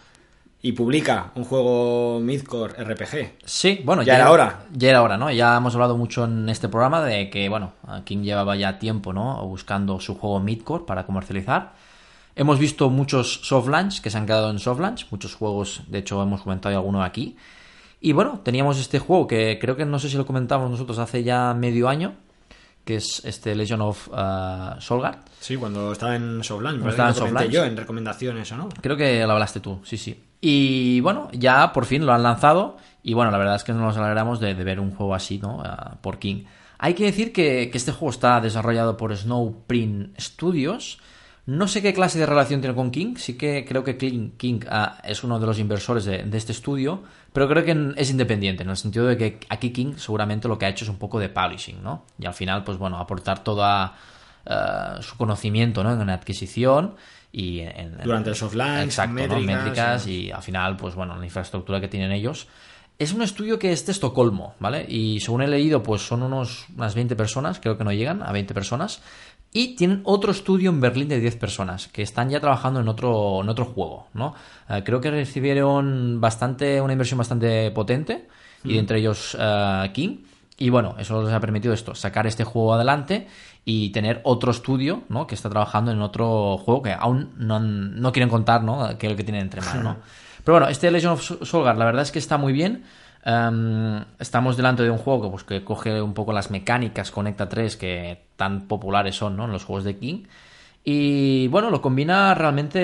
[0.63, 3.39] y publica un juego Midcore RPG.
[3.45, 4.67] Sí, bueno, Ya era hora.
[4.73, 5.31] Ya era hora, ¿no?
[5.33, 7.73] Ya hemos hablado mucho en este programa de que, bueno,
[8.05, 9.45] King llevaba ya tiempo, ¿no?
[9.45, 11.75] Buscando su juego Midcore para comercializar.
[12.37, 15.99] Hemos visto muchos soft launch que se han quedado en soft launch, muchos juegos, de
[15.99, 17.37] hecho hemos comentado alguno aquí.
[18.01, 21.25] Y bueno, teníamos este juego que creo que no sé si lo comentamos nosotros hace
[21.25, 22.15] ya medio año,
[22.87, 25.19] que es este Legend of uh, Solgard.
[25.41, 26.79] Sí, cuando estaba en Softland.
[26.79, 27.51] Cuando Estaba en Softland.
[27.51, 28.69] yo en recomendaciones o no.
[28.81, 30.23] Creo que lo hablaste tú, sí, sí.
[30.41, 32.77] Y bueno, ya por fin lo han lanzado.
[33.03, 35.61] Y bueno, la verdad es que nos alegramos de, de ver un juego así, ¿no?
[35.65, 36.45] Ah, por King.
[36.79, 41.01] Hay que decir que, que este juego está desarrollado por Snowprint Studios.
[41.47, 43.17] No sé qué clase de relación tiene con King.
[43.17, 46.53] Sí que creo que King, King ah, es uno de los inversores de, de este
[46.53, 47.03] estudio.
[47.37, 50.65] Pero creo que es independiente, en el sentido de que aquí King seguramente lo que
[50.65, 52.07] ha hecho es un poco de publishing, ¿no?
[52.19, 53.95] Y al final, pues bueno, aportar toda
[54.47, 54.55] eh,
[55.03, 56.01] su conocimiento, ¿no?
[56.01, 56.95] En adquisición
[57.31, 59.41] y en, Durante el soft launch, Exacto, ¿no?
[59.41, 62.49] métricas, y al final, pues bueno, la infraestructura que tienen ellos.
[62.99, 64.87] Es un estudio que es de Estocolmo, ¿vale?
[64.89, 68.33] Y según he leído, pues son unos, unas 20 personas, creo que no llegan a
[68.33, 69.03] 20 personas.
[69.53, 73.41] Y tienen otro estudio en Berlín de 10 personas que están ya trabajando en otro,
[73.43, 74.35] en otro juego, ¿no?
[74.69, 78.29] Eh, creo que recibieron bastante, una inversión bastante potente,
[78.65, 80.19] y de entre ellos eh, King.
[80.59, 83.29] Y bueno, eso les ha permitido esto, sacar este juego adelante
[83.65, 85.27] y tener otro estudio, ¿no?
[85.27, 88.97] Que está trabajando en otro juego que aún no, han- no quieren contar, ¿no?
[88.99, 89.97] Que es el que tienen entre manos, ¿no?
[90.45, 92.85] Pero bueno, este Legend of Sol- Solgar, la verdad es que está muy bien.
[93.29, 97.49] Em, estamos delante de un juego que, pues, que coge un poco las mecánicas Conecta
[97.49, 99.47] 3 que tan populares son, ¿no?
[99.47, 100.27] En los juegos de King.
[100.85, 102.79] Y bueno, lo combina realmente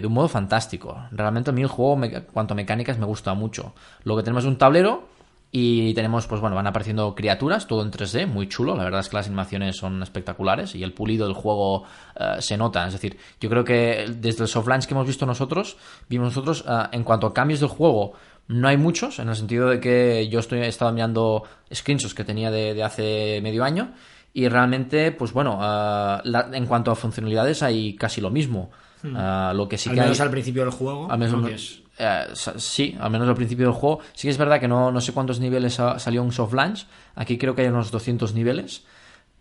[0.00, 0.96] de un modo fantástico.
[1.10, 3.74] Realmente a mí el juego, me, cuanto a mecánicas, me gusta mucho.
[4.04, 5.08] Lo que tenemos es un tablero
[5.50, 8.76] y tenemos, pues bueno, van apareciendo criaturas, todo en 3D, muy chulo.
[8.76, 12.56] La verdad es que las animaciones son espectaculares y el pulido del juego eh, se
[12.56, 12.86] nota.
[12.86, 15.76] Es decir, yo creo que desde el soft launch que hemos visto nosotros,
[16.08, 18.14] vimos nosotros, eh, en cuanto a cambios del juego,
[18.48, 22.24] no hay muchos, en el sentido de que yo estoy, he estado mirando screenshots que
[22.24, 23.92] tenía de, hace medio año
[24.32, 26.20] y realmente, pues bueno, eh,
[26.52, 28.70] en cuanto a funcionalidades hay casi lo mismo.
[29.02, 29.54] Hmm.
[29.54, 31.10] lo que sí al menos al principio del juego.
[31.10, 34.00] Al menos eh, sí, al menos al principio del juego.
[34.14, 36.86] Sí que es verdad que no, no sé cuántos niveles salió un soft launch.
[37.14, 38.84] Aquí creo que hay unos 200 niveles.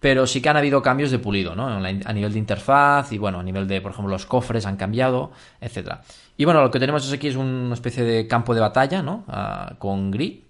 [0.04, 1.66] Pero sí que han habido cambios de pulido, ¿no?
[1.66, 5.32] A nivel de interfaz y, bueno, a nivel de, por ejemplo, los cofres han cambiado,
[5.62, 6.01] etcétera.
[6.36, 9.24] Y bueno, lo que tenemos aquí es una especie de campo de batalla, ¿no?
[9.30, 10.41] Ah, con grid.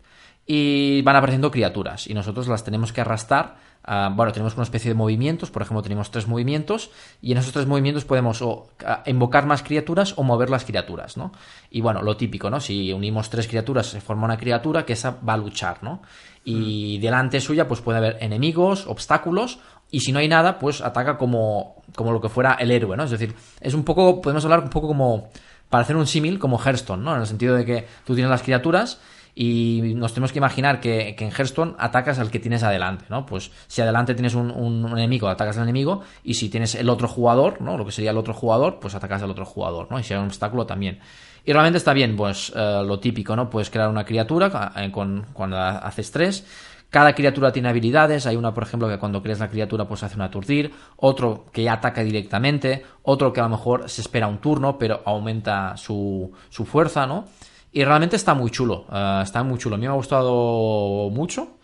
[0.47, 2.08] Y van apareciendo criaturas.
[2.08, 5.82] Y nosotros las tenemos que arrastrar Ah, bueno, tenemos una especie de movimientos, por ejemplo,
[5.82, 6.89] tenemos tres movimientos
[7.22, 11.18] y en esos tres movimientos podemos o ah, invocar más criaturas o mover las criaturas,
[11.18, 11.34] ¿no?
[11.70, 12.62] Y bueno, lo típico, ¿no?
[12.62, 16.01] Si unimos tres criaturas se forma una criatura que esa va a luchar, ¿no?
[16.46, 17.02] Y mm.
[17.02, 19.60] delante suya pues puede haber enemigos, obstáculos
[19.94, 23.04] y si no hay nada, pues ataca como, como lo que fuera el héroe, ¿no?
[23.04, 25.30] Es decir, es un poco, podemos hablar un poco como,
[25.70, 27.14] para hacer un símil, como Hearthstone, ¿no?
[27.14, 29.00] En el sentido de que tú tienes las criaturas
[29.36, 33.28] y nos tenemos que imaginar que, en Hearthstone atacas al que tienes adelante, ¿no?
[33.28, 37.62] Pues si adelante tienes un, enemigo, atacas al enemigo, y si tienes el otro jugador,
[37.62, 37.78] ¿no?
[37.78, 40.00] Lo que sería el otro jugador, pues atacas al otro jugador, ¿no?
[40.00, 41.00] Y si hay un obstáculo también.
[41.46, 43.50] Y realmente está bien, pues eh, lo típico, ¿no?
[43.50, 44.50] Puedes crear una criatura
[44.91, 46.46] con, cuando haces tres.
[46.89, 48.28] Cada criatura tiene habilidades.
[48.28, 50.72] Hay una, por ejemplo, que cuando creas la criatura, pues hace un aturdir.
[50.98, 52.86] Otro que ataca directamente.
[53.02, 57.26] Otro que a lo mejor se espera un turno, pero aumenta su, su fuerza, ¿no?
[57.72, 58.86] Y realmente está muy chulo.
[58.94, 59.76] Eh, está muy chulo.
[59.76, 61.58] A mí me ha gustado mucho.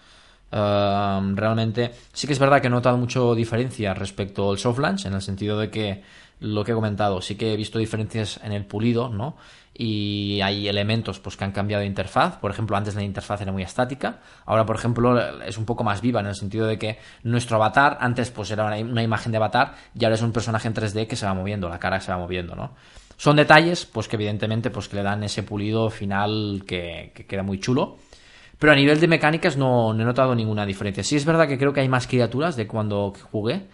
[0.52, 5.06] Eh, realmente sí que es verdad que he notado mucho diferencia respecto al soft launch,
[5.06, 6.04] en el sentido de que
[6.40, 9.36] lo que he comentado, sí que he visto diferencias en el pulido, ¿no?
[9.82, 12.36] Y hay elementos pues, que han cambiado de interfaz.
[12.36, 14.20] Por ejemplo, antes la interfaz era muy estática.
[14.46, 17.98] Ahora, por ejemplo, es un poco más viva en el sentido de que nuestro avatar,
[18.02, 21.16] antes pues era una, imagen de avatar y ahora es un personaje en 3D que
[21.16, 22.76] se va moviendo, la cara se va moviendo, ¿no?
[23.16, 27.62] Son detalles, pues que evidentemente, pues que le dan ese pulido final que, queda muy
[27.62, 28.00] chulo.
[28.58, 31.06] Pero a nivel de mecánicas no, he notado ninguna diferencia.
[31.06, 33.68] Sí es verdad que creo que hay más criaturas de cuando jugué.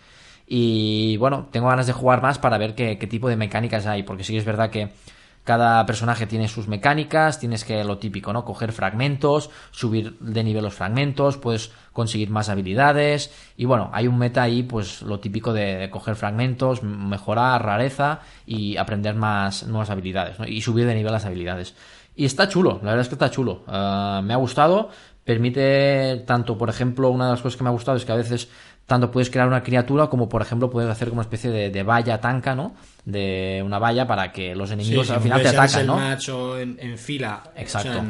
[0.46, 4.04] Y bueno, tengo ganas de jugar más para ver qué tipo de mecánicas hay.
[4.04, 4.92] Porque sí es verdad que
[5.46, 8.44] cada personaje tiene sus mecánicas, tienes que lo típico, ¿no?
[8.44, 14.18] Coger fragmentos, subir de nivel los fragmentos, puedes conseguir más habilidades y bueno, hay un
[14.18, 20.40] meta ahí, pues lo típico de, coger fragmentos, mejorar rareza y aprender más nuevas habilidades,
[20.40, 20.48] ¿no?
[20.48, 21.76] Y subir de nivel las habilidades.
[22.16, 23.64] Y está chulo, la verdad es que está chulo.
[23.68, 24.90] Ah, me ha gustado,
[25.24, 28.16] permite tanto, por ejemplo, una de las cosas que me ha gustado es que a
[28.16, 28.50] veces
[28.86, 32.22] tanto puedes crear una criatura como por ejemplo puedes hacer como una especie de, valla
[32.22, 32.76] tanca, ¿no?
[33.04, 35.98] De una valla para que los enemigos al final te ataquen, ¿no?
[35.98, 38.04] Macho en, fila, exacto,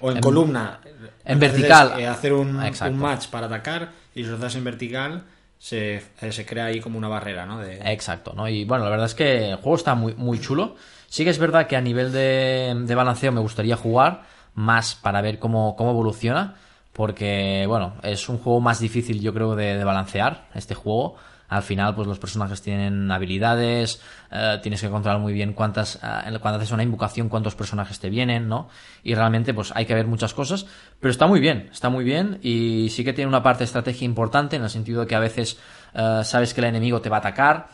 [0.00, 0.80] o en, columna,
[1.24, 2.56] en vertical, eh, hacer un,
[2.96, 5.24] match para atacar y si lo haces en vertical
[5.58, 7.62] se, eh, se, crea ahí como una barrera, ¿no?
[7.62, 8.48] Exacto, ¿no?
[8.48, 10.74] Y bueno, la verdad es que el juego está muy, muy chulo.
[11.06, 14.22] Sí que es verdad que a nivel de, de balanceo me gustaría jugar
[14.54, 16.56] más para ver cómo, cómo evoluciona
[17.00, 21.16] porque, bueno, es un juego más difícil, yo creo, de, balancear este juego.
[21.48, 26.38] Al final, pues los personajes tienen habilidades, eh, tienes que controlar muy bien cuántas, eh,
[26.42, 28.68] cuando haces una invocación, cuántos personajes te vienen, ¿no?
[29.02, 30.66] Y realmente, pues hay que ver muchas cosas,
[31.00, 34.04] pero está muy bien, está muy bien y sí que tiene una parte de estrategia
[34.04, 35.58] importante en el sentido de que a veces
[35.94, 37.68] eh, sabes que el enemigo te va a atacar,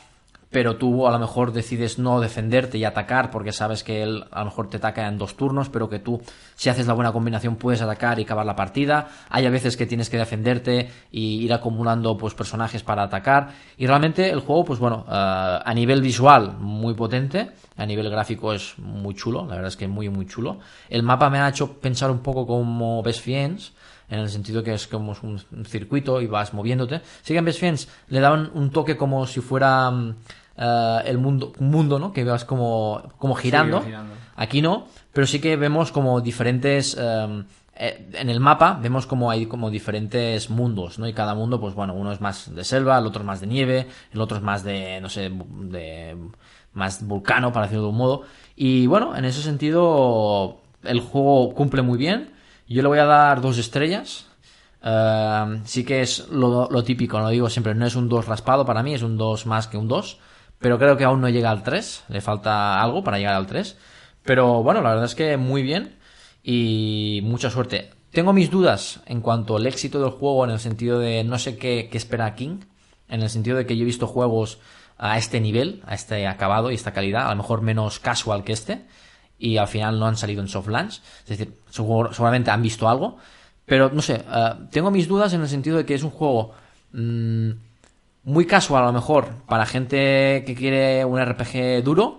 [0.57, 4.39] pero tú a lo mejor decides no defenderte y atacar porque sabes que él a
[4.39, 6.19] lo mejor te ataca en dos turnos, pero que tú
[6.55, 9.07] si haces la buena combinación puedes atacar y acabar la partida.
[9.29, 13.87] Hay a veces que tienes que defenderte y ir acumulando pues personajes para atacar y
[13.87, 18.79] realmente el juego pues bueno, eh, a nivel visual muy potente, a nivel gráfico es
[18.79, 20.61] muy chulo, la verdad es que muy muy chulo.
[20.89, 23.75] El mapa me ha hecho pensar un poco como Best Fiends
[24.09, 27.03] en el sentido que es como un, circuito y vas moviéndote.
[27.23, 29.93] Sí que en Best Fiends le daban un toque como si fuera
[30.57, 32.13] eh, el mundo, un mundo, ¿no?
[32.13, 33.85] Que vas como, como girando.
[34.37, 36.97] Aquí no, pero sí que vemos como diferentes...
[36.99, 37.45] Eh,
[37.79, 41.07] en el mapa vemos como hay como diferentes mundos, ¿no?
[41.07, 43.47] Y cada mundo, pues bueno, uno es más de selva, el otro es más de
[43.47, 46.17] nieve, el otro es más de, no sé, de
[46.73, 48.23] más vulcano, para decirlo de un modo.
[48.55, 52.31] Y bueno, en ese sentido, el juego cumple muy bien.
[52.67, 54.27] Yo le voy a dar dos estrellas.
[54.83, 58.65] Em, sí que es lo, lo, típico, lo digo siempre, no es un 2 raspado
[58.65, 60.19] para mí, es un 2 más que un 2
[60.59, 63.77] pero creo que aún no llega al 3, le falta algo para llegar al 3.
[64.23, 65.97] Pero bueno, la verdad es que muy bien
[66.43, 67.91] y mucha suerte.
[68.11, 71.59] Tengo mis dudas en cuanto al éxito del juego en el sentido de no sé
[71.59, 72.61] qué, espera King,
[73.09, 74.59] en el sentido de que yo he visto juegos
[74.99, 78.53] a este nivel, a este acabado y esta calidad, a lo mejor menos casual que
[78.53, 78.87] este,
[79.39, 83.19] y al final no han salido en soft launch, es decir, seguramente han visto algo,
[83.67, 86.55] pero no sé, eh, tengo mis dudas en el sentido de que es un juego
[86.93, 87.51] mm,
[88.27, 92.19] muy casual a lo mejor para gente que quiere un RPG duro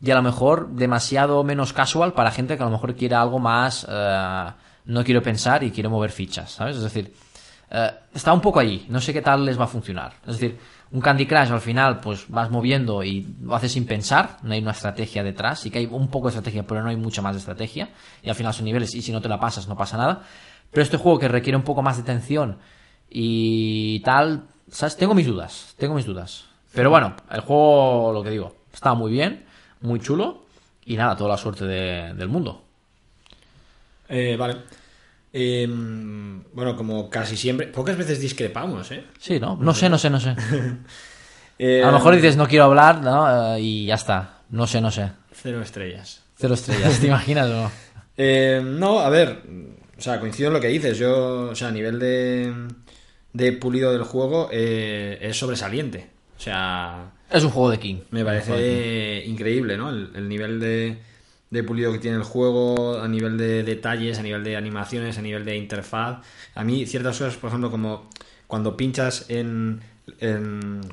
[0.00, 3.40] y a lo mejor demasiado menos casual para gente que a lo mejor quiere algo
[3.40, 4.50] más, eh,
[4.84, 6.76] no quiero pensar y quiero mover fichas, ¿sabes?
[6.76, 7.12] Es decir,
[7.72, 10.12] eh, está un poco allí, no sé qué tal les va a funcionar.
[10.28, 10.56] Es decir,
[10.92, 14.60] un Candy Crush al final pues vas moviendo y lo haces sin pensar, no hay
[14.60, 17.34] una estrategia detrás, sí que hay un poco de estrategia, pero no hay mucha más
[17.34, 17.90] de estrategia
[18.22, 20.22] y al final son niveles y si no te la pasas no pasa nada.
[20.70, 22.58] Pero este juego que requiere un poco más de atención
[23.10, 24.96] y tal, ¿sabes?
[24.96, 26.44] Tengo mis dudas, tengo mis dudas.
[26.72, 29.44] Pero bueno, el juego, lo que digo, está muy bien,
[29.80, 30.44] muy chulo
[30.84, 32.62] y nada, toda la suerte del mundo.
[34.08, 34.56] Eh, vale.
[35.32, 39.04] Em, bueno, como casi siempre, pocas veces discrepamos, ¿eh?
[39.18, 39.56] Sí, ¿no?
[39.60, 40.30] No sé, no sé, no sé.
[41.82, 43.54] a lo mejor dices, no quiero hablar, ¿no?
[43.56, 44.40] Eh, y ya está.
[44.50, 45.10] No sé, no sé.
[45.32, 46.22] Cero estrellas.
[46.36, 47.70] Cero estrellas, ¿te imaginas o no?
[48.16, 49.42] Em, no, a ver,
[49.96, 50.98] o sea, coincido en lo que dices.
[50.98, 52.52] Yo, o sea, a nivel de,
[53.32, 56.08] de pulido del juego eh, es sobresaliente.
[56.36, 57.12] O sea...
[57.30, 58.00] Es un juego de King.
[58.10, 59.90] Me parece increíble, ¿no?
[59.90, 60.98] El, nivel de,
[61.50, 65.22] de, pulido que tiene el juego, a nivel de detalles, a nivel de animaciones, a
[65.22, 66.22] nivel de interfaz.
[66.54, 68.08] A mí ciertas cosas, por ejemplo, como
[68.46, 69.80] cuando pinchas en...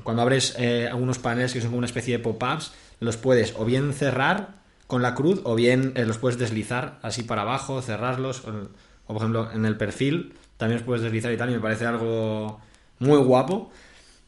[0.03, 3.63] cuando abres eh, algunos paneles que son como una especie de pop-ups, los puedes o
[3.63, 4.55] bien cerrar
[4.87, 9.17] con la cruz o bien eh, los puedes deslizar así para abajo, cerrarlos o por
[9.17, 12.59] ejemplo en el perfil también os puedes deslizar y tal, y me parece algo
[12.99, 13.71] muy guapo.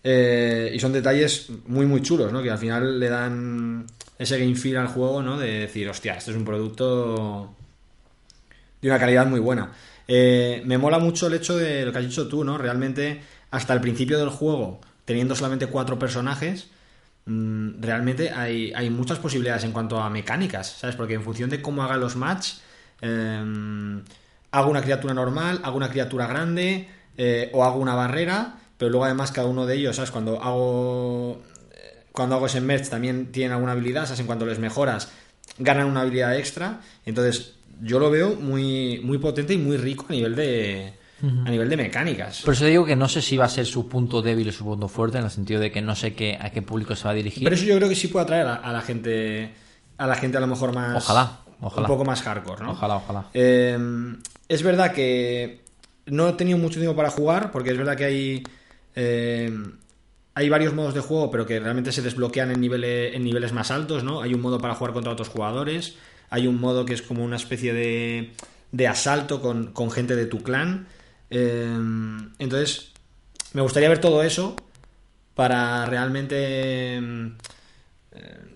[0.04, 2.42] Eh, y son detalles muy, muy chulos, ¿no?
[2.42, 3.86] Que al final le dan
[4.18, 5.38] ese game feel al juego, ¿no?
[5.38, 7.54] De decir, hostia, este es un producto
[8.82, 9.72] de una calidad muy buena.
[10.08, 12.58] Eh, me mola mucho el hecho de lo que has dicho tú, ¿no?
[12.58, 13.22] Realmente,
[13.52, 16.70] hasta el principio del juego, teniendo solamente cuatro personajes,
[17.26, 20.96] mm, realmente hay, hay, muchas posibilidades en cuanto a mecánicas, ¿sabes?
[20.96, 22.54] Porque en función de cómo haga los match,
[23.02, 24.02] eh,
[24.52, 29.06] hago una criatura normal, hago una criatura grande eh, o hago una barrera, pero luego
[29.06, 30.12] además cada uno de ellos, ¿sabes?
[30.12, 31.42] Cuando hago
[32.18, 34.22] cuando hago ese merge también tienen alguna habilidad, ¿sabes?
[34.22, 35.12] En cuanto les mejoras,
[35.60, 36.82] ganan una habilidad extra.
[37.06, 41.70] Entonces, yo lo veo muy, muy potente y muy rico a nivel de, a nivel
[41.70, 42.42] de mecánicas.
[42.42, 44.64] Por eso digo que no sé si va a ser su punto débil o su
[44.64, 47.12] punto fuerte, en el sentido de que no sé qué, a qué público se va
[47.12, 47.44] a dirigir.
[47.44, 49.54] Pero eso yo creo que sí puede atraer a, la gente,
[50.00, 51.04] a la gente a lo mejor más...
[51.04, 51.82] Ojalá, ojalá.
[51.82, 52.72] Un poco más hardcore, ¿no?
[52.72, 53.26] Ojalá, ojalá.
[53.32, 53.78] Eh,
[54.48, 55.62] es verdad que
[56.06, 58.44] no he tenido mucho tiempo para jugar, porque es verdad que hay.
[58.96, 59.52] Eh,
[60.34, 63.72] hay varios modos de juego, pero que realmente se desbloquean en niveles, en niveles más
[63.72, 64.22] altos, ¿no?
[64.22, 65.96] Hay un modo para jugar contra otros jugadores,
[66.30, 68.34] hay un modo que es como una especie de,
[68.72, 70.88] de asalto con, gente de tu clan.
[71.32, 71.76] Eh,
[72.38, 72.92] entonces,
[73.54, 74.56] me gustaría ver todo eso
[75.34, 77.32] para realmente eh,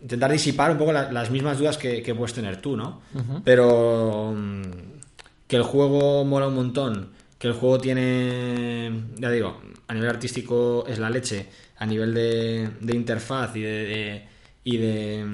[0.03, 3.01] intentar disipar un poco las mismas dudas que, puedes tener tú, ¿no?
[3.43, 4.35] Pero
[5.51, 10.85] que el juego mola un montón, que el juego tiene, ya digo, a nivel artístico
[10.87, 11.45] es la leche,
[11.75, 14.27] a nivel de, interfaz y de,
[14.63, 15.25] y de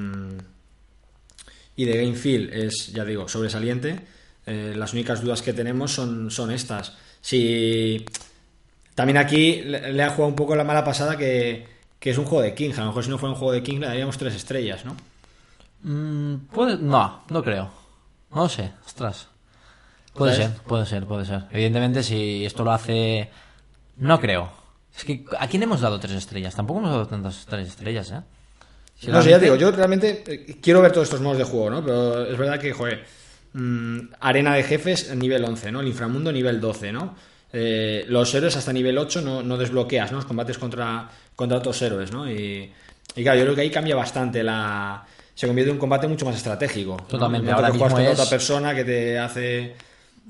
[1.76, 4.08] y de game feel es, ya digo, sobresaliente.
[4.48, 6.98] Eh, las únicas dudas que tenemos son, son estas.
[7.22, 8.04] Si
[8.96, 11.68] también aquí le, ha jugado un poco la mala pasada que,
[12.02, 12.72] es un juego de King.
[12.76, 14.98] A lo mejor si no fuera un juego de King le daríamos tres estrellas, ¿no?
[15.84, 16.48] Mm,
[16.82, 17.70] no, no creo.
[18.34, 19.37] No sé, ostras.
[20.18, 21.44] Puede ser, puede ser, puede ser.
[21.52, 23.30] Evidentemente, si esto lo hace.
[23.98, 24.52] No creo.
[24.96, 26.56] Es que, ¿a quién hemos dado tres estrellas?
[26.56, 28.22] Tampoco hemos dado tantas tres estrellas, ¿eh?
[29.08, 31.86] no sé, ya digo, yo realmente eh, quiero ver todos estos modos de juego, ¿no?
[31.86, 33.06] Pero es verdad que, joder,
[33.54, 35.82] mm, arena de jefes nivel 11, ¿no?
[35.82, 37.16] El inframundo nivel 12, ¿no?
[37.54, 40.18] Eh, los héroes hasta nivel 8 no, no, desbloqueas, ¿no?
[40.18, 42.30] Los combates contra, contra otros héroes, ¿no?
[42.30, 42.72] Y,
[43.16, 45.06] y claro, yo creo que ahí cambia bastante la...
[45.36, 46.98] Se convierte en un combate mucho más estratégico.
[47.08, 47.52] Totalmente.
[47.52, 48.20] Ahora mismo es...
[48.20, 49.76] otra persona que te hace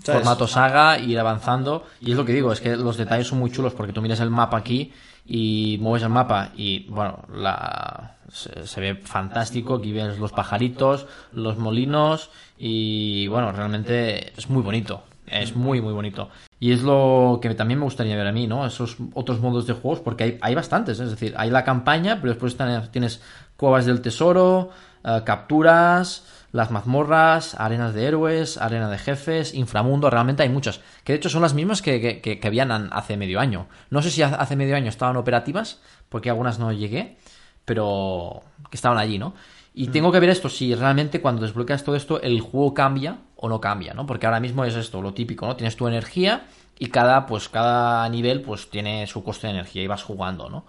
[0.04, 1.86] formato saga, ir avanzando.
[2.02, 4.20] Y es lo que digo, es que los detalles son muy chulos porque tú miras
[4.20, 4.94] el mapa aquí
[5.26, 9.76] y mueves el mapa y, bueno, la, se, ve fantástico.
[9.76, 15.04] Aquí ves los pajaritos, los molinos y, bueno, realmente es muy bonito.
[15.28, 16.30] Es muy, muy bonito.
[16.60, 18.66] Y es lo que también me gustaría ver a mí, ¿no?
[18.66, 21.00] Esos otros modos de juegos, porque hay, hay bastantes.
[21.02, 22.56] Es decir, hay la campaña, pero después
[22.92, 23.22] tienes
[23.58, 24.70] cuevas del tesoro,
[25.04, 30.82] eh, capturas, las mazmorras, arenas de héroes, arena de jefes, inframundo, realmente hay muchas.
[31.04, 33.68] Que de hecho son las mismas que, que, habían hace medio año.
[33.90, 35.80] No sé si hace medio año estaban operativas,
[36.10, 37.18] porque algunas no llegué,
[37.64, 39.36] pero que estaban allí, ¿no?
[39.74, 39.92] Y mm.
[39.92, 43.62] tengo que ver esto, si realmente cuando desbloqueas todo esto el juego cambia o no
[43.62, 44.08] cambia, ¿no?
[44.08, 45.56] Porque ahora mismo es esto, lo típico, ¿no?
[45.56, 46.48] Tienes tu energía
[46.80, 50.66] y cada, pues, cada nivel pues tiene su coste de energía y vas jugando, ¿no?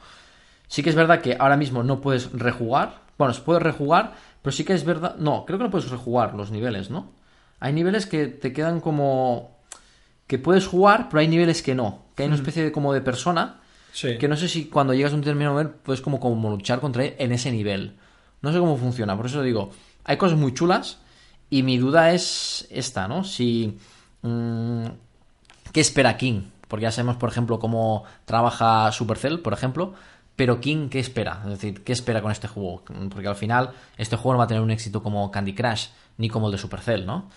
[0.66, 3.08] Sí que es verdad que ahora mismo no puedes rejugar.
[3.16, 4.12] Bueno, se puede rejugar,
[4.42, 5.16] pero sí que es verdad.
[5.16, 7.10] No, creo que no puedes rejugar los niveles, ¿no?
[7.60, 9.58] Hay niveles que te quedan como.
[10.26, 12.06] que puedes jugar, pero hay niveles que no.
[12.14, 13.60] Que hay una especie de como de persona.
[13.92, 14.18] Sí.
[14.18, 17.04] Que no sé si cuando llegas a un determinado nivel puedes como, como luchar contra
[17.04, 17.96] él en ese nivel.
[18.42, 19.70] No sé cómo funciona, por eso digo.
[20.04, 20.98] Hay cosas muy chulas.
[21.50, 23.24] Y mi duda es esta, ¿no?
[23.24, 23.78] Si.
[24.22, 24.84] mm,
[25.72, 26.42] ¿Qué espera King?
[26.68, 29.94] Porque ya sabemos, por ejemplo, cómo trabaja Supercell, por ejemplo.
[30.38, 31.40] Pero King, ¿qué espera?
[31.44, 32.84] Es decir, ¿qué espera con este juego?
[33.10, 35.86] Porque al final, este juego no va a tener un éxito como Candy Crush,
[36.16, 37.28] ni como el de Supercell, ¿no?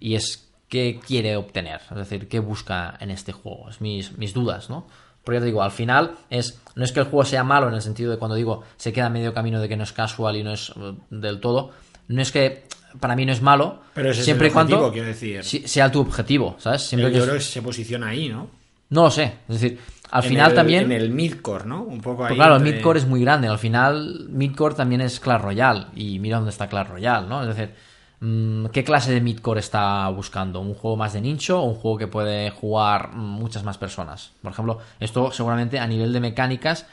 [0.00, 3.70] Y es qué quiere obtener, es decir, qué busca en este juego.
[3.70, 4.88] Es mis, mis dudas, ¿no?
[5.22, 7.74] Porque ya te digo, al final es no es que el juego sea malo en
[7.74, 10.42] el sentido de cuando digo se queda medio camino de que no es casual y
[10.42, 11.70] no es eh, del todo,
[12.08, 12.64] no es que
[12.98, 15.08] para mí no es malo, Pero ese es siempre el y cuando objetivo, quiero
[15.42, 15.68] decir.
[15.68, 16.82] sea tu objetivo, ¿sabes?
[16.82, 18.48] Siempre Yo, que es- creo que se posiciona ahí, ¿no?
[18.90, 19.78] no lo sé, es decir,
[20.10, 21.82] al En final el- también En el midcore, ¿no?
[21.82, 22.28] Un poco ahí.
[22.28, 23.48] Pues claro, el midcore es muy grande.
[23.48, 25.86] Al final, midcore también es Clash Royale.
[25.94, 27.42] Y mira dónde está Clash Royale, ¿no?
[27.42, 27.74] Es decir,
[28.20, 30.60] mm, ¿qué clase de midcore está buscando?
[30.60, 34.32] ¿Un juego más de nicho o un juego que puede jugar mm, muchas más personas?
[34.42, 36.86] Por ejemplo, esto seguramente a nivel de mecánicas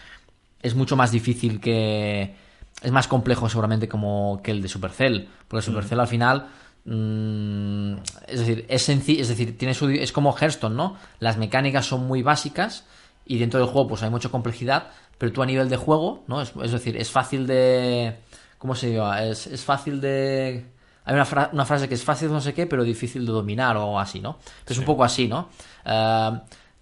[0.61, 2.35] es mucho más difícil que.
[2.81, 5.27] Es más complejo seguramente como que el de Supercell.
[5.47, 6.47] Porque Supercell al final.
[6.87, 7.93] mm,
[8.27, 10.95] es decir, es sencillo, es decir, tiene su, es como Hearthstone, ¿no?
[11.19, 12.85] Las mecánicas son muy básicas
[13.25, 16.41] y dentro del juego pues hay mucha complejidad, pero tú a nivel de juego, ¿no?
[16.41, 18.17] Es, es decir, es fácil de...
[18.57, 19.23] ¿Cómo se llama?
[19.23, 20.65] Es, es fácil de...
[21.05, 23.77] Hay una, fra- una frase que es fácil no sé qué, pero difícil de dominar
[23.77, 24.39] o así, ¿no?
[24.67, 25.49] Es un poco así, ¿no?
[25.85, 26.31] Eh,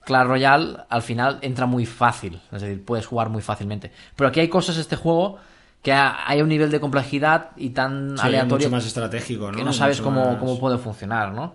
[0.05, 3.91] Clash Royale al final entra muy fácil, es decir, puedes jugar muy fácilmente.
[4.15, 5.37] Pero aquí hay cosas este juego
[5.81, 9.57] que ha- hay un nivel de complejidad y tan Sí, aleatorio mucho más estratégico, ¿no?
[9.57, 11.53] que no sabes Mucho cómo, más- cómo puede funcionar, ¿no?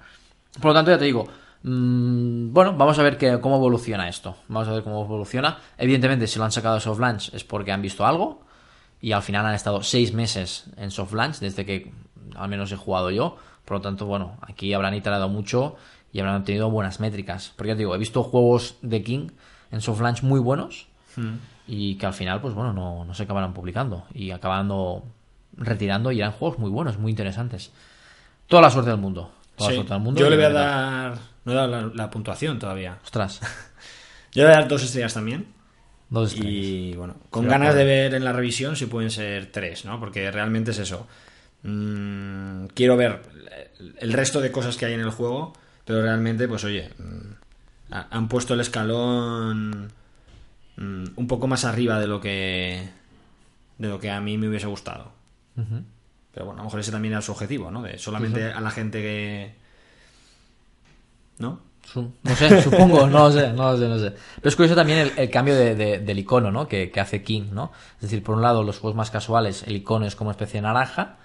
[0.61, 1.27] Por lo tanto, ya te digo,
[1.63, 4.37] bueno, vamos a ver que- cómo evoluciona esto.
[4.49, 5.59] Vamos a ver cómo evoluciona.
[5.77, 8.43] Evidentemente, si lo han sacado de soft launch es porque han visto algo.
[9.01, 11.93] Y al final han estado seis meses en soft launch, desde que
[12.37, 13.37] al menos he jugado yo.
[13.65, 15.77] Por lo tanto, bueno, aquí habrán iterado mucho
[16.13, 17.53] y habrán obtenido buenas métricas.
[17.57, 19.29] Porque ya te digo, he visto juegos de King
[19.71, 20.87] en soft launch muy buenos
[21.67, 25.05] y que al final, pues bueno, no, no se acabaron publicando y acabando
[25.57, 27.73] retirando y eran juegos muy buenos, muy interesantes.
[28.47, 29.31] Toda la suerte del mundo.
[29.57, 29.75] Toda Sí.
[29.75, 30.21] la suerte del mundo.
[30.21, 31.19] Yo le voy a dar.
[31.49, 32.99] No he dado la, la puntuación todavía.
[33.03, 33.41] Ostras.
[34.33, 35.47] Yo voy a dar dos estrellas también.
[36.11, 36.55] Dos estrellas.
[36.55, 39.99] Y bueno, con ganas de ver en la revisión si pueden ser tres, ¿no?
[39.99, 41.07] Porque realmente es eso.
[41.63, 43.23] Mm, quiero ver
[43.99, 48.09] el resto de cosas que hay en el juego, pero realmente, pues oye, mm, ha-
[48.11, 49.91] han puesto el escalón
[50.77, 52.89] mm, un poco más arriba de lo que
[53.79, 55.13] de lo que a mí me hubiese gustado.
[56.33, 57.83] Pero bueno, a lo mejor ese también era su objetivo, ¿no?
[57.83, 59.55] De solamente a la gente que.
[61.39, 61.61] ¿No?
[62.23, 64.13] No sé, supongo, no lo sé, no lo sé, no sé.
[64.37, 66.69] Pero es curioso también el, el cambio de- de- del icono, ¿no?
[66.69, 67.73] Que, que hace King, ¿no?
[67.97, 70.67] Es decir, por un lado, los juegos más casuales, el icono es como especie de
[70.67, 71.17] naranja,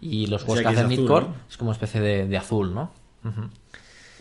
[0.00, 1.34] y los juegos que aquí es hacen Midcore ¿no?
[1.48, 2.90] es como especie de, de azul, ¿no?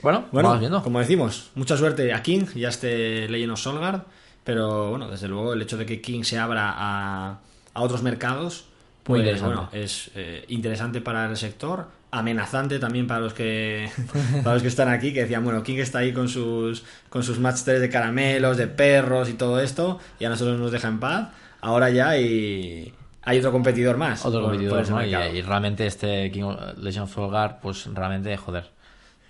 [0.01, 0.83] Bueno, Bueno, vamos viendo.
[0.83, 4.01] como decimos, mucha suerte a King y a este Legend of Solgard,
[4.43, 7.39] pero bueno, desde luego el hecho de que King se abra a,
[7.73, 8.65] a otros mercados,
[9.07, 9.55] Muy pues interesante.
[9.55, 13.89] bueno, es eh, interesante para el sector, amenazante también para los que
[14.43, 17.39] para los que están aquí, que decían, bueno, King está ahí con sus con sus
[17.39, 20.99] match 3 de caramelos, de perros y todo esto, y a nosotros nos deja en
[20.99, 21.30] paz.
[21.62, 22.93] Ahora ya hay,
[23.24, 24.26] hay otro competidor más.
[24.26, 25.03] Otro por- competidor, ¿no?
[25.03, 28.70] Y, y realmente este King Legend of Solgar, pues realmente, joder,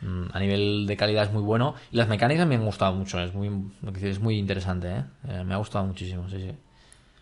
[0.02, 1.74] mm, a nivel de calidad es muy bueno.
[1.92, 3.50] Y las mecánicas me han gustado mucho, es muy,
[4.02, 5.04] es muy interesante, ¿eh?
[5.30, 6.52] Eh, Me ha gustado muchísimo, sí, sí.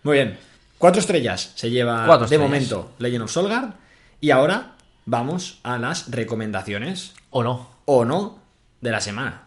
[0.03, 0.37] Muy bien.
[0.77, 3.69] Cuatro estrellas se lleva Cuatro de momento Legend of Solgard.
[4.19, 4.74] Y ahora
[5.05, 7.67] vamos a las recomendaciones ¿O no?
[7.85, 8.39] o no
[8.81, 9.43] de la semana.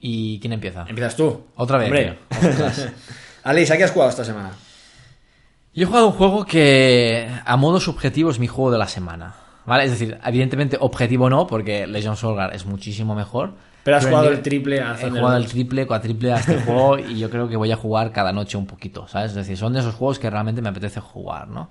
[0.00, 0.84] ¿Y quién empieza?
[0.88, 1.44] Empiezas tú.
[1.56, 2.18] Otra vez, Hombre.
[3.44, 4.50] Alice, ¿a qué has jugado esta semana?
[5.74, 9.34] Yo he jugado un juego que a modo subjetivo es mi juego de la semana.
[9.66, 9.84] ¿Vale?
[9.84, 13.54] Es decir, evidentemente objetivo no, porque Legend of Solgar es muchísimo mejor.
[13.82, 16.98] Pero has jugado nivel- el triple a He jugado el triple, cuatriple a este juego
[16.98, 19.30] y yo creo que voy a jugar cada noche un poquito, ¿sabes?
[19.30, 21.70] Es decir, son de esos juegos que realmente me apetece jugar, ¿no?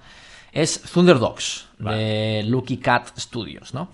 [0.54, 3.90] Es Thunder Dogs, de Lucky Cat Studios, ¿no?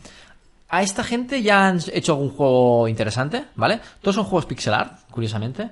[0.68, 3.80] A esta gente ya han hecho algún juego interesante, ¿vale?
[4.02, 5.72] Todos son juegos pixel art, curiosamente.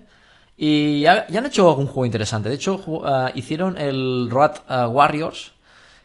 [0.55, 2.49] Y ya, ya han hecho algún juego interesante.
[2.49, 5.51] De hecho, ah, hicieron el Road ah, Warriors,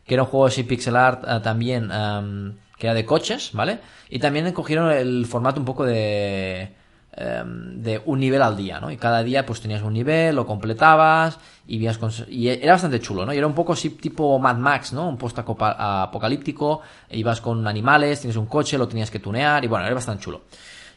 [0.05, 3.79] que era un juego así pixel art ah, también, am, que era de coches, ¿vale?
[4.11, 6.75] Y también cogieron el formato un poco de
[7.17, 8.91] em, de un nivel al día, ¿no?
[8.91, 11.99] Y cada día pues tenías un nivel, lo completabas y vías
[12.29, 13.33] y era bastante chulo, ¿no?
[13.33, 15.09] Y era un poco así tipo Mad Max, ¿no?
[15.09, 19.87] Un post apocalíptico, ibas con animales, tienes un coche, lo tenías que tunear y bueno,
[19.87, 20.43] era bastante chulo.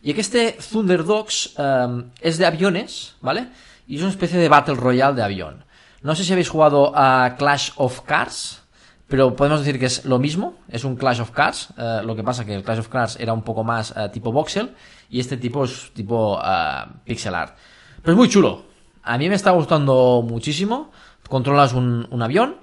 [0.02, 3.50] Y que este Thunder Dogs em, es de aviones, ¿vale?
[3.88, 5.66] Y es una especie de Battle Royale de avión.
[6.02, 8.62] No sé si habéis jugado a Clash of Cars,
[9.08, 12.24] pero podemos decir que es lo mismo, es un Clash of Cars, eh, lo que
[12.24, 14.76] pasa que el Clash of Cars era un poco más eh, tipo voxel
[15.10, 17.56] y este tipo es tipo eh, pixel art.
[18.02, 18.66] Pero es muy chulo,
[19.06, 20.92] a mí me está gustando muchísimo,
[21.30, 22.56] controlas un, un avión,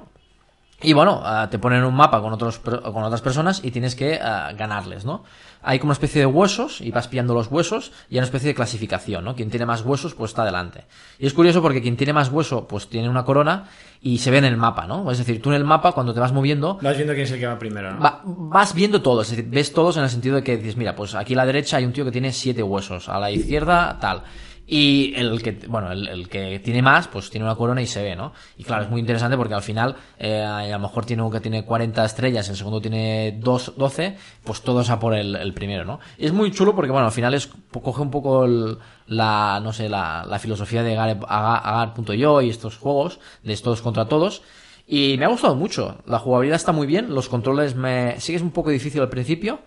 [0.83, 4.19] y bueno, uh, te ponen un mapa con, otros, con otras personas y tienes que
[4.21, 5.23] uh, ganarles, ¿no?
[5.63, 8.49] Hay como una especie de huesos y vas pillando los huesos y hay una especie
[8.49, 9.37] de clasificación, ¿no?
[9.37, 10.87] Quien tiene más huesos, pues está adelante.
[11.21, 13.69] Y es curioso porque quien tiene más hueso, pues tiene una corona
[14.01, 15.09] y se ve en el mapa, ¿no?
[15.13, 16.79] Es decir, tú en el mapa, cuando te vas moviendo...
[16.83, 18.01] Vas viendo quién es el que va primero, ¿no?
[18.01, 20.97] Va, vas viendo todo, es decir, ves todos en el sentido de que dices, mira,
[20.97, 23.99] pues aquí a la derecha hay un tío que tiene siete huesos, a la izquierda
[24.01, 24.25] tal.
[24.67, 28.03] Y el que, bueno, el, el, que tiene más, pues tiene una corona y se
[28.03, 28.33] ve, ¿no?
[28.57, 31.41] Y claro, es muy interesante porque al final, eh, a lo mejor tiene uno que
[31.41, 35.85] tiene 40 estrellas, el segundo tiene 2, 12, pues todos a por el, el, primero,
[35.85, 35.99] ¿no?
[36.17, 39.89] Es muy chulo porque, bueno, al final es, coge un poco el, la, no sé,
[39.89, 44.43] la, la filosofía de Agar.io Agar y estos juegos, de todos contra todos.
[44.87, 45.99] Y me ha gustado mucho.
[46.07, 49.09] La jugabilidad está muy bien, los controles me, sí que es un poco difícil al
[49.09, 49.61] principio,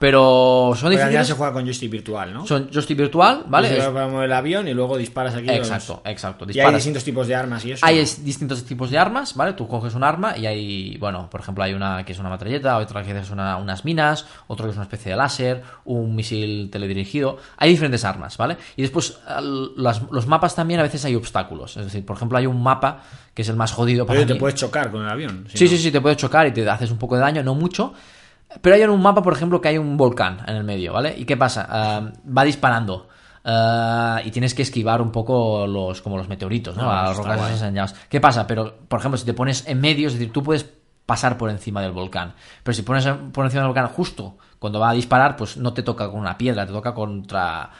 [0.00, 1.26] pero son difíciles.
[1.26, 2.46] se juega con joystick virtual, ¿no?
[2.46, 3.68] Son joystick virtual, ¿vale?
[3.68, 5.44] Se Es- el avión y luego disparas aquí.
[5.46, 6.46] los- Exacto, exacto.
[6.50, 7.84] Y hay distintos tipos de armas y eso.
[7.84, 9.52] Hay distintos tipos de armas, ¿vale?
[9.52, 12.78] Tú coges un arma y hay, bueno, por ejemplo, hay una que es una metralleta,
[12.78, 16.70] otra que es una- unas minas, otro que es una especie de láser, un misil
[16.72, 17.36] teledirigido.
[17.58, 18.56] Hay diferentes armas, ¿vale?
[18.76, 19.18] Y después,
[19.76, 21.76] las- los mapas también a veces hay obstáculos.
[21.76, 23.02] Es decir, por ejemplo, hay un mapa
[23.34, 24.40] que es el más jodido para Pero te mí.
[24.40, 25.44] puedes chocar con el avión.
[25.50, 25.70] si Sí, no.
[25.72, 27.92] sí, sí, te puede chocar y te haces un poco de daño, no mucho.
[28.60, 31.14] Pero hay en un mapa, por ejemplo, que hay un volcán en el medio, ¿vale?
[31.16, 31.66] ¿Y qué pasa?
[31.68, 33.08] Ah, va disparando.
[33.44, 36.90] ah, y tienes que esquivar un poco los como los meteoritos, ¿no?
[36.90, 37.52] Ah, las está rocas guay.
[37.54, 37.94] esas en llamas.
[38.08, 38.46] ¿Qué pasa?
[38.46, 40.66] Pero, por ejemplo, si te pones en medio, es decir, tú puedes
[41.06, 42.34] pasar por encima del volcán.
[42.62, 45.82] Pero si pones por encima del volcán justo cuando va a disparar, pues no te
[45.82, 47.70] toca con una piedra, te toca contra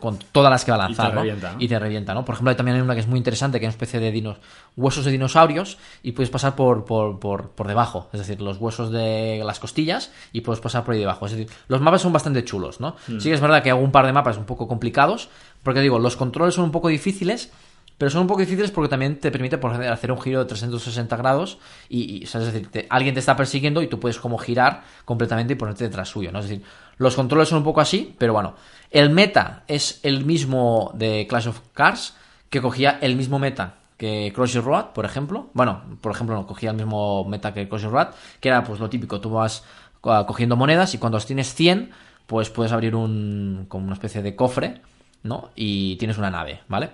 [0.00, 1.20] con todas las que va a lanzar, ¿no?
[1.20, 1.60] revienta, ¿no?
[1.60, 2.24] Y te revienta, ¿no?
[2.24, 4.38] Por ejemplo, hay también una que es muy interesante, que es una especie de dinos,
[4.76, 8.90] huesos de dinosaurios y puedes pasar por, por, por, por debajo, es decir, los huesos
[8.90, 11.26] de las costillas y puedes pasar por ahí debajo.
[11.26, 12.96] Es decir, los mapas son bastante chulos, ¿no?
[13.06, 13.18] Hmm.
[13.20, 15.28] Sí que es verdad que hago un par de mapas un poco complicados,
[15.62, 17.50] porque digo, los controles son un poco difíciles,
[17.98, 20.44] pero son un poco difíciles porque también te permite por ejemplo, hacer un giro de
[20.46, 21.58] 360 grados
[21.88, 24.36] y, y, o sea, es decir, te- alguien te está persiguiendo y tú puedes como
[24.36, 26.40] girar completamente y ponerte detrás suyo, ¿no?
[26.40, 26.62] Es decir,
[26.98, 28.54] los controles son un poco así, pero bueno,
[28.90, 32.16] el meta es el mismo de Clash of Cars,
[32.50, 35.48] que cogía el mismo meta que Crossy Road, por ejemplo.
[35.54, 38.08] Bueno, por ejemplo, no, cogía el mismo meta que Crossy Road,
[38.40, 39.64] que era pues lo típico, tú vas
[40.00, 41.90] co- cogiendo monedas y cuando tienes 100,
[42.26, 44.82] pues puedes abrir un como una especie de cofre,
[45.22, 45.50] ¿no?
[45.56, 46.90] Y tienes una nave, ¿vale?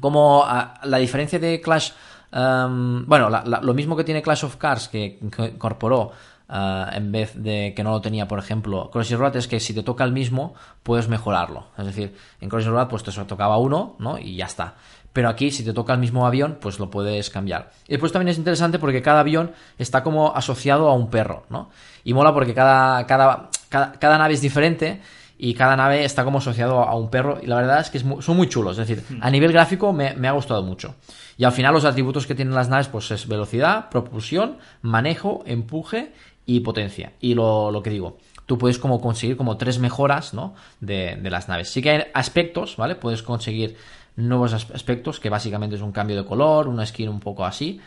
[0.00, 1.90] Como ah, la diferencia de Clash,
[2.32, 6.12] em, bueno, la- lo mismo que tiene Clash of Cars que incorporó
[6.52, 9.74] ah, en vez de que no lo tenía, por ejemplo, Crossy Road es que si
[9.74, 11.66] te toca el mismo puedes mejorarlo.
[11.78, 14.18] Es decir, en Crossy Road pues te tocaba uno, ¿no?
[14.18, 14.74] Y ya está.
[15.12, 17.72] Pero aquí si te toca el mismo avión pues lo puedes cambiar.
[17.88, 21.70] Y después también es interesante porque cada avión está como asociado a un perro, ¿no?
[22.04, 25.00] Y mola porque cada, cada, cada, cada nave es diferente
[25.44, 28.04] y cada nave está como asociado a un perro y la verdad es que es
[28.20, 30.94] son muy chulos, es decir, a nivel gráfico me, me ha gustado mucho.
[31.36, 36.12] Y al final los atributos que tienen las naves pues es velocidad, propulsión, manejo, empuje
[36.46, 37.12] y potencia.
[37.20, 40.54] Y lo, lo que digo, tú puedes como conseguir como tres mejoras, ¿no?
[40.80, 41.70] De, de las naves.
[41.70, 42.94] Sí que hay aspectos, ¿vale?
[42.96, 43.76] Puedes conseguir
[44.16, 47.80] nuevos as- aspectos que básicamente es un cambio de color, una skin un poco así.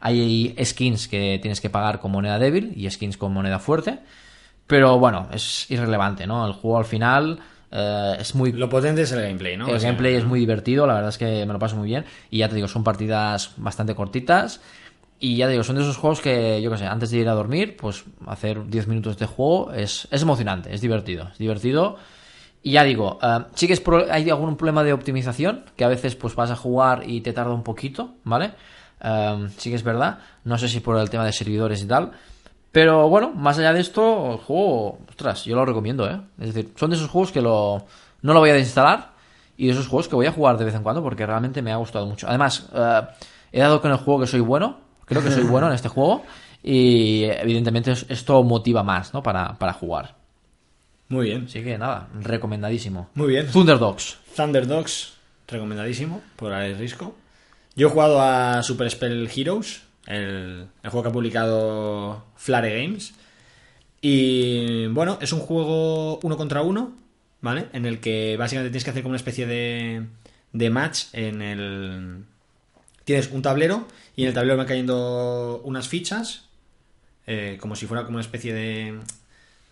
[0.00, 4.00] Hay skins que tienes que pagar con moneda débil y skins con moneda fuerte.
[4.66, 6.46] Pero bueno, es irrelevante, ¿no?
[6.46, 7.38] El juego al final
[7.70, 8.52] eh, es muy...
[8.52, 9.68] Lo potente es el gameplay, ¿no?
[9.68, 11.88] el O sea, gameplay es muy divertido, la verdad es que me lo paso muy
[11.88, 12.04] bien.
[12.30, 14.60] Y ya te digo, son partidas bastante cortitas.
[15.24, 17.34] Y ya digo, son de esos juegos que, yo qué sé, antes de ir a
[17.34, 21.28] dormir, pues hacer 10 minutos de juego es, es emocionante, es divertido.
[21.30, 21.96] Es divertido.
[22.60, 26.16] Y ya digo, eh, sí que es hay algún problema de optimización, que a veces
[26.16, 28.54] pues vas a jugar y te tarda un poquito, ¿vale?
[29.00, 30.18] Eh, sí que es verdad.
[30.42, 32.10] No sé si por el tema de servidores y tal.
[32.72, 36.20] Pero bueno, más allá de esto, el juego, ostras, yo lo recomiendo, ¿eh?
[36.40, 37.86] Es decir, son de esos juegos que lo,
[38.22, 39.12] no lo voy a desinstalar
[39.56, 41.70] y de esos juegos que voy a jugar de vez en cuando porque realmente me
[41.70, 42.26] ha gustado mucho.
[42.26, 43.02] Además, eh,
[43.52, 46.24] he dado con el juego que soy bueno, creo que soy bueno en este juego
[46.62, 49.22] y evidentemente es- esto motiva más, ¿no?
[49.22, 50.14] Para, para jugar.
[51.08, 51.44] Muy bien.
[51.46, 53.08] Así que nada, recomendadísimo.
[53.14, 53.46] Muy bien.
[53.50, 54.18] Thunder Dogs.
[54.36, 55.12] Thunder Dogs,
[55.48, 57.14] recomendadísimo por Alex Risco.
[57.76, 63.14] Yo he jugado a Super Spell Heroes, el, el juego que ha publicado Flare Games.
[64.00, 66.92] Y bueno, es un juego uno contra uno,
[67.40, 67.66] ¿vale?
[67.72, 70.06] En el que básicamente tienes que hacer como una especie de,
[70.52, 72.24] de match en el...
[73.04, 73.86] Tienes un tablero
[74.16, 76.46] y en el tablero van cayendo unas fichas,
[77.26, 78.98] eh, como si fuera como una especie de,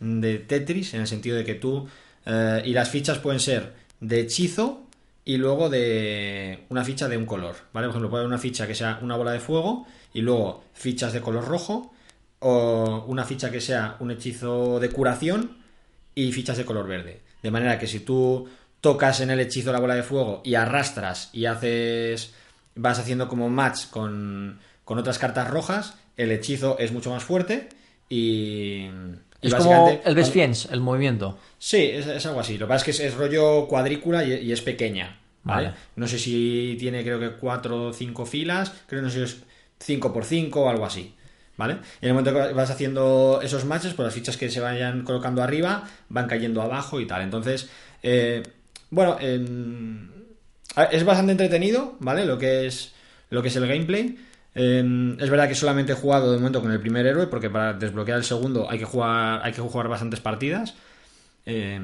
[0.01, 1.89] de Tetris, en el sentido de que tú...
[2.27, 4.83] eh, y las fichas pueden ser de hechizo
[5.25, 7.87] y luego de una ficha de un color, ¿vale?
[7.87, 11.13] Por ejemplo, puede haber una ficha que sea una bola de fuego y luego fichas
[11.13, 11.93] de color rojo
[12.41, 15.59] o una ficha que sea un hechizo de curación
[16.15, 17.21] y fichas de color verde.
[17.43, 18.49] De manera que si tú
[18.81, 22.33] tocas en el hechizo la bola de fuego y arrastras y haces
[22.81, 27.69] vas haciendo como match con, con otras cartas rojas, el hechizo es mucho más fuerte
[28.09, 28.87] y...
[29.43, 31.39] y Es como el Best Fiends, el movimiento.
[31.59, 32.59] Sí, es, es algo así.
[32.59, 35.19] Lo que pasa es que es, es rollo cuadrícula y, y es pequeña.
[35.45, 35.69] ¿vale?
[35.69, 35.79] Vale.
[35.97, 38.73] No sé si tiene, creo que cuatro o cinco filas.
[38.87, 39.43] Creo que no sé si es
[39.79, 41.15] 5 por 5 o algo así.
[41.57, 41.75] ¿Vale?
[42.01, 45.43] En el momento que vas haciendo esos matches, pues las fichas que se vayan colocando
[45.43, 47.21] arriba van cayendo abajo y tal.
[47.23, 47.69] Entonces,
[48.03, 48.43] eh,
[48.91, 49.21] bueno, a-
[50.91, 52.25] es bastante entretenido, ¿vale?
[52.25, 52.93] Lo que es,
[53.31, 54.19] lo que es el gameplay.
[54.55, 57.73] Eh, es verdad que solamente he jugado de momento con el primer héroe, porque para
[57.73, 60.75] desbloquear el segundo hay que jugar, hay que jugar bastantes partidas.
[61.47, 61.81] Eh,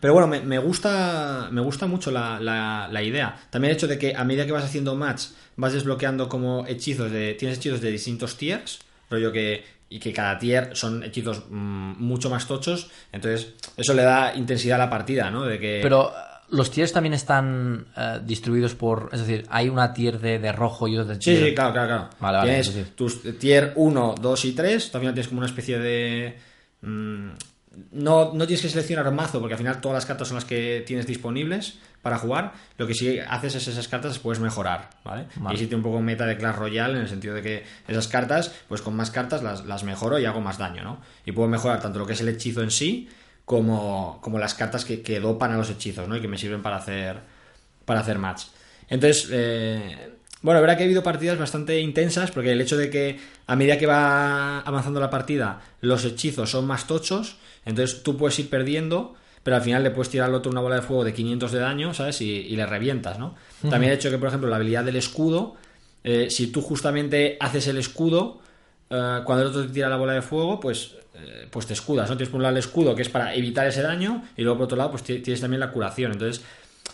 [0.00, 3.36] pero bueno, me, me gusta, me gusta mucho la, la- la idea.
[3.50, 5.24] También el hecho de que a medida que vas haciendo match,
[5.56, 7.34] vas desbloqueando como hechizos de.
[7.34, 8.80] Tienes hechizos de distintos tiers,
[9.10, 9.64] rollo que.
[9.90, 12.90] Y que cada tier son hechizos mm, mucho más tochos.
[13.12, 15.44] Entonces, eso le da intensidad a la partida, ¿no?
[15.44, 15.80] De que.
[15.82, 16.10] Pero
[16.52, 19.08] los tiers también están eh, distribuidos por.
[19.12, 21.44] Es decir, hay una tier de, de rojo y otra Sí, tier.
[21.48, 22.08] sí, claro, claro, claro.
[22.20, 22.92] Vale, vale, tienes sí, sí.
[22.94, 24.90] tus tier 1, 2 y 3.
[24.90, 26.38] Tú al final tienes como una especie de.
[26.82, 27.28] mm,
[27.92, 30.84] no, no tienes que seleccionar mazo, porque al final todas las cartas son las que
[30.86, 32.52] tienes disponibles para jugar.
[32.76, 35.26] Lo que sí haces es esas cartas las puedes mejorar, ¿vale?
[35.36, 35.52] Vale.
[35.52, 38.52] Y existe un poco meta de Clash Royale en el sentido de que esas cartas,
[38.68, 41.00] pues con más cartas las, las mejoro y hago más daño, ¿no?
[41.24, 43.08] Y puedo mejorar tanto lo que es el hechizo en sí
[43.44, 46.16] como, como las cartas que, que dopan a los hechizos, ¿no?
[46.16, 47.18] Y que me sirven para hacer,
[47.84, 48.44] para hacer match.
[48.88, 50.12] Entonces, eh,
[50.42, 53.78] bueno, verá que ha habido partidas bastante intensas porque el hecho de que a medida
[53.78, 59.14] que va avanzando la partida los hechizos son más tochos, entonces tú puedes ir perdiendo,
[59.42, 61.58] pero al final le puedes tirar al otro una bola de fuego de 500 de
[61.58, 62.20] daño, ¿sabes?
[62.20, 63.34] Y, y le revientas, ¿no?
[63.62, 65.56] También el hecho de que, por ejemplo, la habilidad del escudo,
[66.04, 68.41] eh, si tú justamente haces el escudo,
[68.92, 72.08] eh, cuando el otro te tira la bola de fuego, pues, eh, pues te escudas,
[72.10, 72.16] ¿no?
[72.16, 74.64] Tienes por un lado el escudo, que es para evitar ese daño, y luego por
[74.66, 76.12] otro lado, pues ti- tienes también la curación.
[76.12, 76.44] Entonces,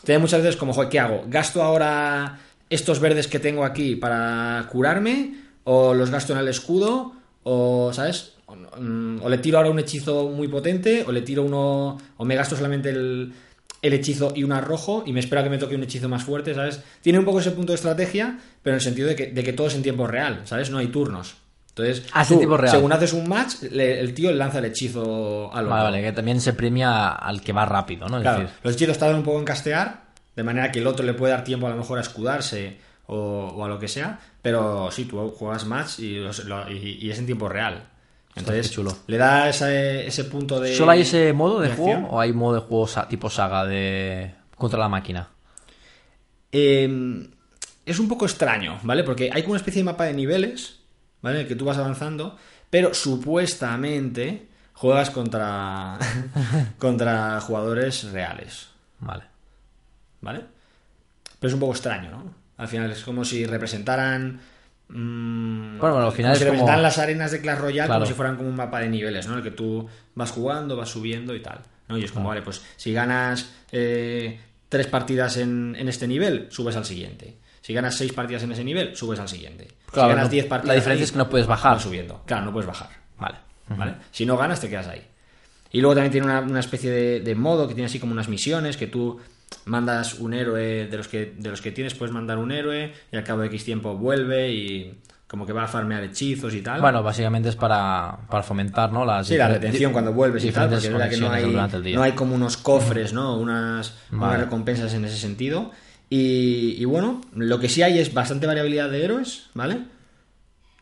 [0.05, 1.25] tiene muchas veces como, joder, ¿qué hago?
[1.29, 2.39] ¿Gasto ahora
[2.71, 5.35] estos verdes que tengo aquí para curarme?
[5.65, 7.13] ¿O los gasto en el escudo?
[7.43, 8.35] ¿O, sabes?
[8.47, 11.99] O, mm, le tiro ahora un hechizo muy potente, o le tiro uno.
[12.17, 13.33] O me gasto solamente el,
[13.83, 16.55] hechizo y un arrojo, y me espero a que me toque un hechizo más fuerte,
[16.55, 16.81] ¿sabes?
[17.03, 19.53] Tiene un poco ese punto de estrategia, pero en el sentido de que, de que
[19.53, 20.71] todo es en tiempo real, ¿sabes?
[20.71, 21.37] No hay turnos.
[21.79, 22.70] Entonces, tú, real.
[22.74, 25.70] según haces un match, le- el tío lanza el hechizo al otro.
[25.76, 28.16] Vale, vale, que también se premia al que va rápido, ¿no?
[28.18, 30.03] Es Claro, decir, los hechizos tardan un poco en castear,
[30.37, 32.76] de manera que el otro le puede dar tiempo a lo mejor a escudarse
[33.07, 33.16] o,
[33.57, 37.11] o a lo que sea, pero sí, tú juegas match y, los- lo- y- y
[37.11, 37.85] es en tiempo real.
[38.37, 38.97] Entonces, chulo.
[39.09, 40.74] le da ese, ese punto de.
[40.76, 42.09] ¿Solo hay ese modo de, de juego acción.
[42.11, 45.29] o hay modo de juego tipo saga de contra la máquina?
[46.53, 47.29] Eh,
[47.85, 49.03] es un poco extraño, ¿vale?
[49.03, 50.78] Porque hay como una especie de mapa de niveles,
[51.23, 51.37] ¿vale?
[51.37, 52.37] En el que tú vas avanzando,
[52.71, 55.99] pero supuestamente juegas contra,
[56.79, 58.69] contra jugadores reales.
[59.01, 59.25] Vale.
[60.21, 60.45] ¿vale?
[61.41, 62.35] Pero es un poco extraño, ¿no?
[62.57, 64.41] Al final es como si representaran.
[64.89, 67.87] mm, Bueno, bueno, al final como si es como- representaran las arenas de Clash Royale
[67.87, 68.01] Claro.
[68.01, 69.35] como si fueran como un mapa de niveles, ¿no?
[69.35, 71.61] En el que tú vas jugando, vas subiendo y tal.
[71.89, 71.97] ¿no?
[71.97, 74.39] Y es como, vale, pues si ganas eh,
[74.69, 77.37] tres partidas en, en este nivel, subes al siguiente.
[77.69, 79.69] Si ganas seis partidas en ese nivel, subes al siguiente.
[79.93, 80.69] Claro, si ganas no- diez partidas.
[80.69, 81.79] la diferencia ahí, es que no puedes bajar.
[81.79, 82.23] subiendo.
[82.25, 82.89] Claro, no puedes bajar.
[83.19, 83.37] Vale.
[83.69, 83.97] ¿vale?
[84.11, 85.07] Si no ganas, te quedas ahí.
[85.71, 88.31] Y luego también tiene una, una especie de, de modo que tiene así como unas
[88.31, 89.21] misiones que tú
[89.66, 93.16] mandas un héroe de los que de los que tienes puedes mandar un héroe y
[93.19, 96.81] al cabo de X tiempo vuelve y como que va a farmear hechizos y tal.
[96.81, 99.05] Bueno, básicamente es para, para fomentar, ¿no?
[99.05, 102.03] Las sí, la retención cuando vuelves y tal, porque es verdad que no hay, no
[102.03, 103.37] hay como unos cofres, ¿no?
[103.37, 105.71] Unas, recompensas en ese sentido.
[106.11, 109.81] Y, y bueno, lo que sí hay es bastante variabilidad de héroes, ¿vale?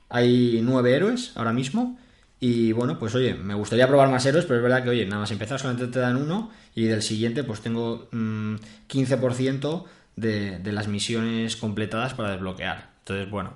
[0.09, 1.99] Hay nueve héroes ahora mismo.
[2.39, 5.21] Y bueno, pues oye, me gustaría probar más héroes, pero es verdad que, oye, nada
[5.23, 8.57] más empezar solamente te dan uno y del siguiente pues tengo mm,
[8.89, 9.85] 15%
[10.17, 12.91] de, de las misiones completadas para desbloquear.
[12.99, 13.55] Entonces, bueno,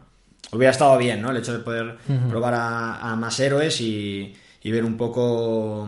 [0.52, 1.30] hubiera estado bien, ¿no?
[1.30, 1.98] El hecho de poder
[2.30, 5.86] probar a, a más héroes y, y ver un poco,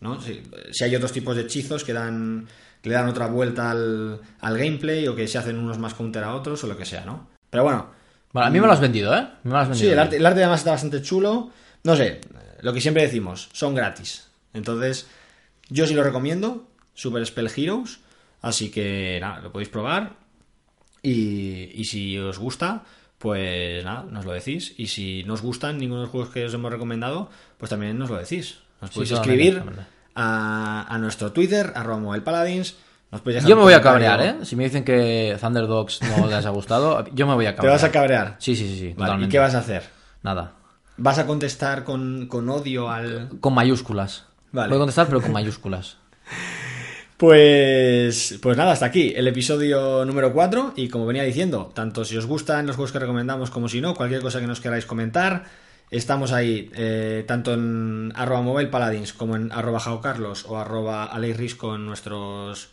[0.00, 0.20] ¿no?
[0.20, 2.46] Si, si hay otros tipos de hechizos que dan
[2.84, 6.22] que le dan otra vuelta al, al gameplay o que se hacen unos más counter
[6.22, 7.28] a otros o lo que sea, ¿no?
[7.48, 7.88] Pero bueno,
[8.34, 9.26] Vale, a mí me lo has vendido, ¿eh?
[9.44, 9.88] Me lo has vendido.
[9.88, 11.50] Sí, el arte, el arte además está bastante chulo.
[11.82, 12.20] No sé,
[12.60, 14.28] lo que siempre decimos, son gratis.
[14.52, 15.08] Entonces,
[15.70, 18.00] yo sí lo recomiendo, Super Spell Heroes.
[18.42, 20.16] Así que nada, lo podéis probar.
[21.00, 22.84] Y, y si os gusta,
[23.16, 24.74] pues nada, nos lo decís.
[24.76, 27.96] Y si no os gustan ninguno de los juegos que os hemos recomendado, pues también
[27.96, 28.58] nos lo decís.
[28.82, 29.62] Nos podéis escribir.
[30.14, 32.76] A, a nuestro Twitter, arroba Paladins.
[33.10, 34.34] Nos dejar Yo me voy a cabrear, ¿eh?
[34.44, 37.56] Si me dicen que Thunder Dogs no les ha gustado, yo me voy a ¿Te
[37.56, 37.74] cabrear.
[37.74, 38.36] vas a cabrear?
[38.38, 39.84] Sí, sí, sí, sí, Vale, ¿Y qué vas a hacer?
[40.22, 40.52] Nada.
[40.96, 43.28] ¿Vas a contestar con, con odio al...?
[43.40, 44.26] Con mayúsculas.
[44.52, 44.68] Vale.
[44.68, 45.96] Voy a contestar, pero con mayúsculas.
[47.16, 52.16] Pues, pues nada, hasta aquí el episodio número 4 y como venía diciendo, tanto si
[52.16, 55.44] os gustan los juegos que recomendamos como si no, cualquier cosa que nos queráis comentar,
[55.90, 61.86] estamos ahí eh, tanto en arroba mobile paladins como en arroba jaocarlos o arroba en
[61.86, 62.70] nuestros,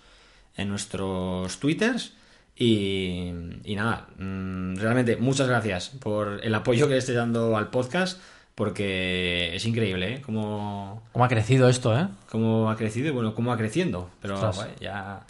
[0.58, 2.14] en nuestros twitters
[2.56, 3.32] y,
[3.64, 8.20] y nada, mm, realmente muchas gracias por el apoyo que le estéis dando al podcast
[8.56, 10.22] porque es increíble, ¿eh?
[10.22, 12.08] Como ¿Cómo ha crecido esto, eh?
[12.30, 14.10] cómo ha crecido y bueno, cómo va creciendo.
[14.22, 14.40] Pero
[14.80, 15.26] ya.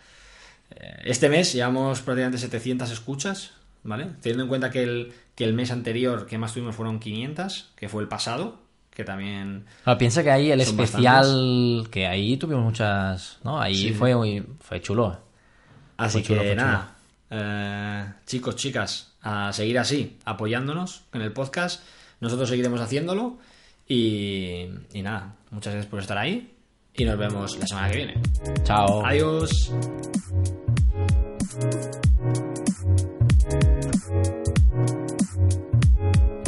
[0.72, 3.52] eh, Este mes llevamos prácticamente 700 escuchas,
[3.84, 4.08] ¿vale?
[4.22, 7.90] Teniendo en cuenta que el, que el mes anterior que más tuvimos fueron 500, que
[7.90, 8.60] fue el pasado,
[8.92, 9.66] que también.
[9.84, 13.60] Claro, piensa que ahí el especial, que ahí tuvimos muchas, ¿no?
[13.60, 13.92] Ahí Sí.
[13.92, 15.18] fue muy- fue chulo.
[15.98, 16.96] Así Fue chulo, que nada,
[17.32, 21.84] eh, chicos, chicas, a seguir así, apoyándonos en el podcast.
[22.20, 23.40] Nosotros seguiremos haciéndolo.
[23.88, 26.54] Y, y nada, muchas gracias por estar ahí.
[26.94, 28.14] Y nos vemos la semana que viene.
[28.64, 29.04] Chao.
[29.04, 29.72] Adiós.
[35.22, 36.41] ます。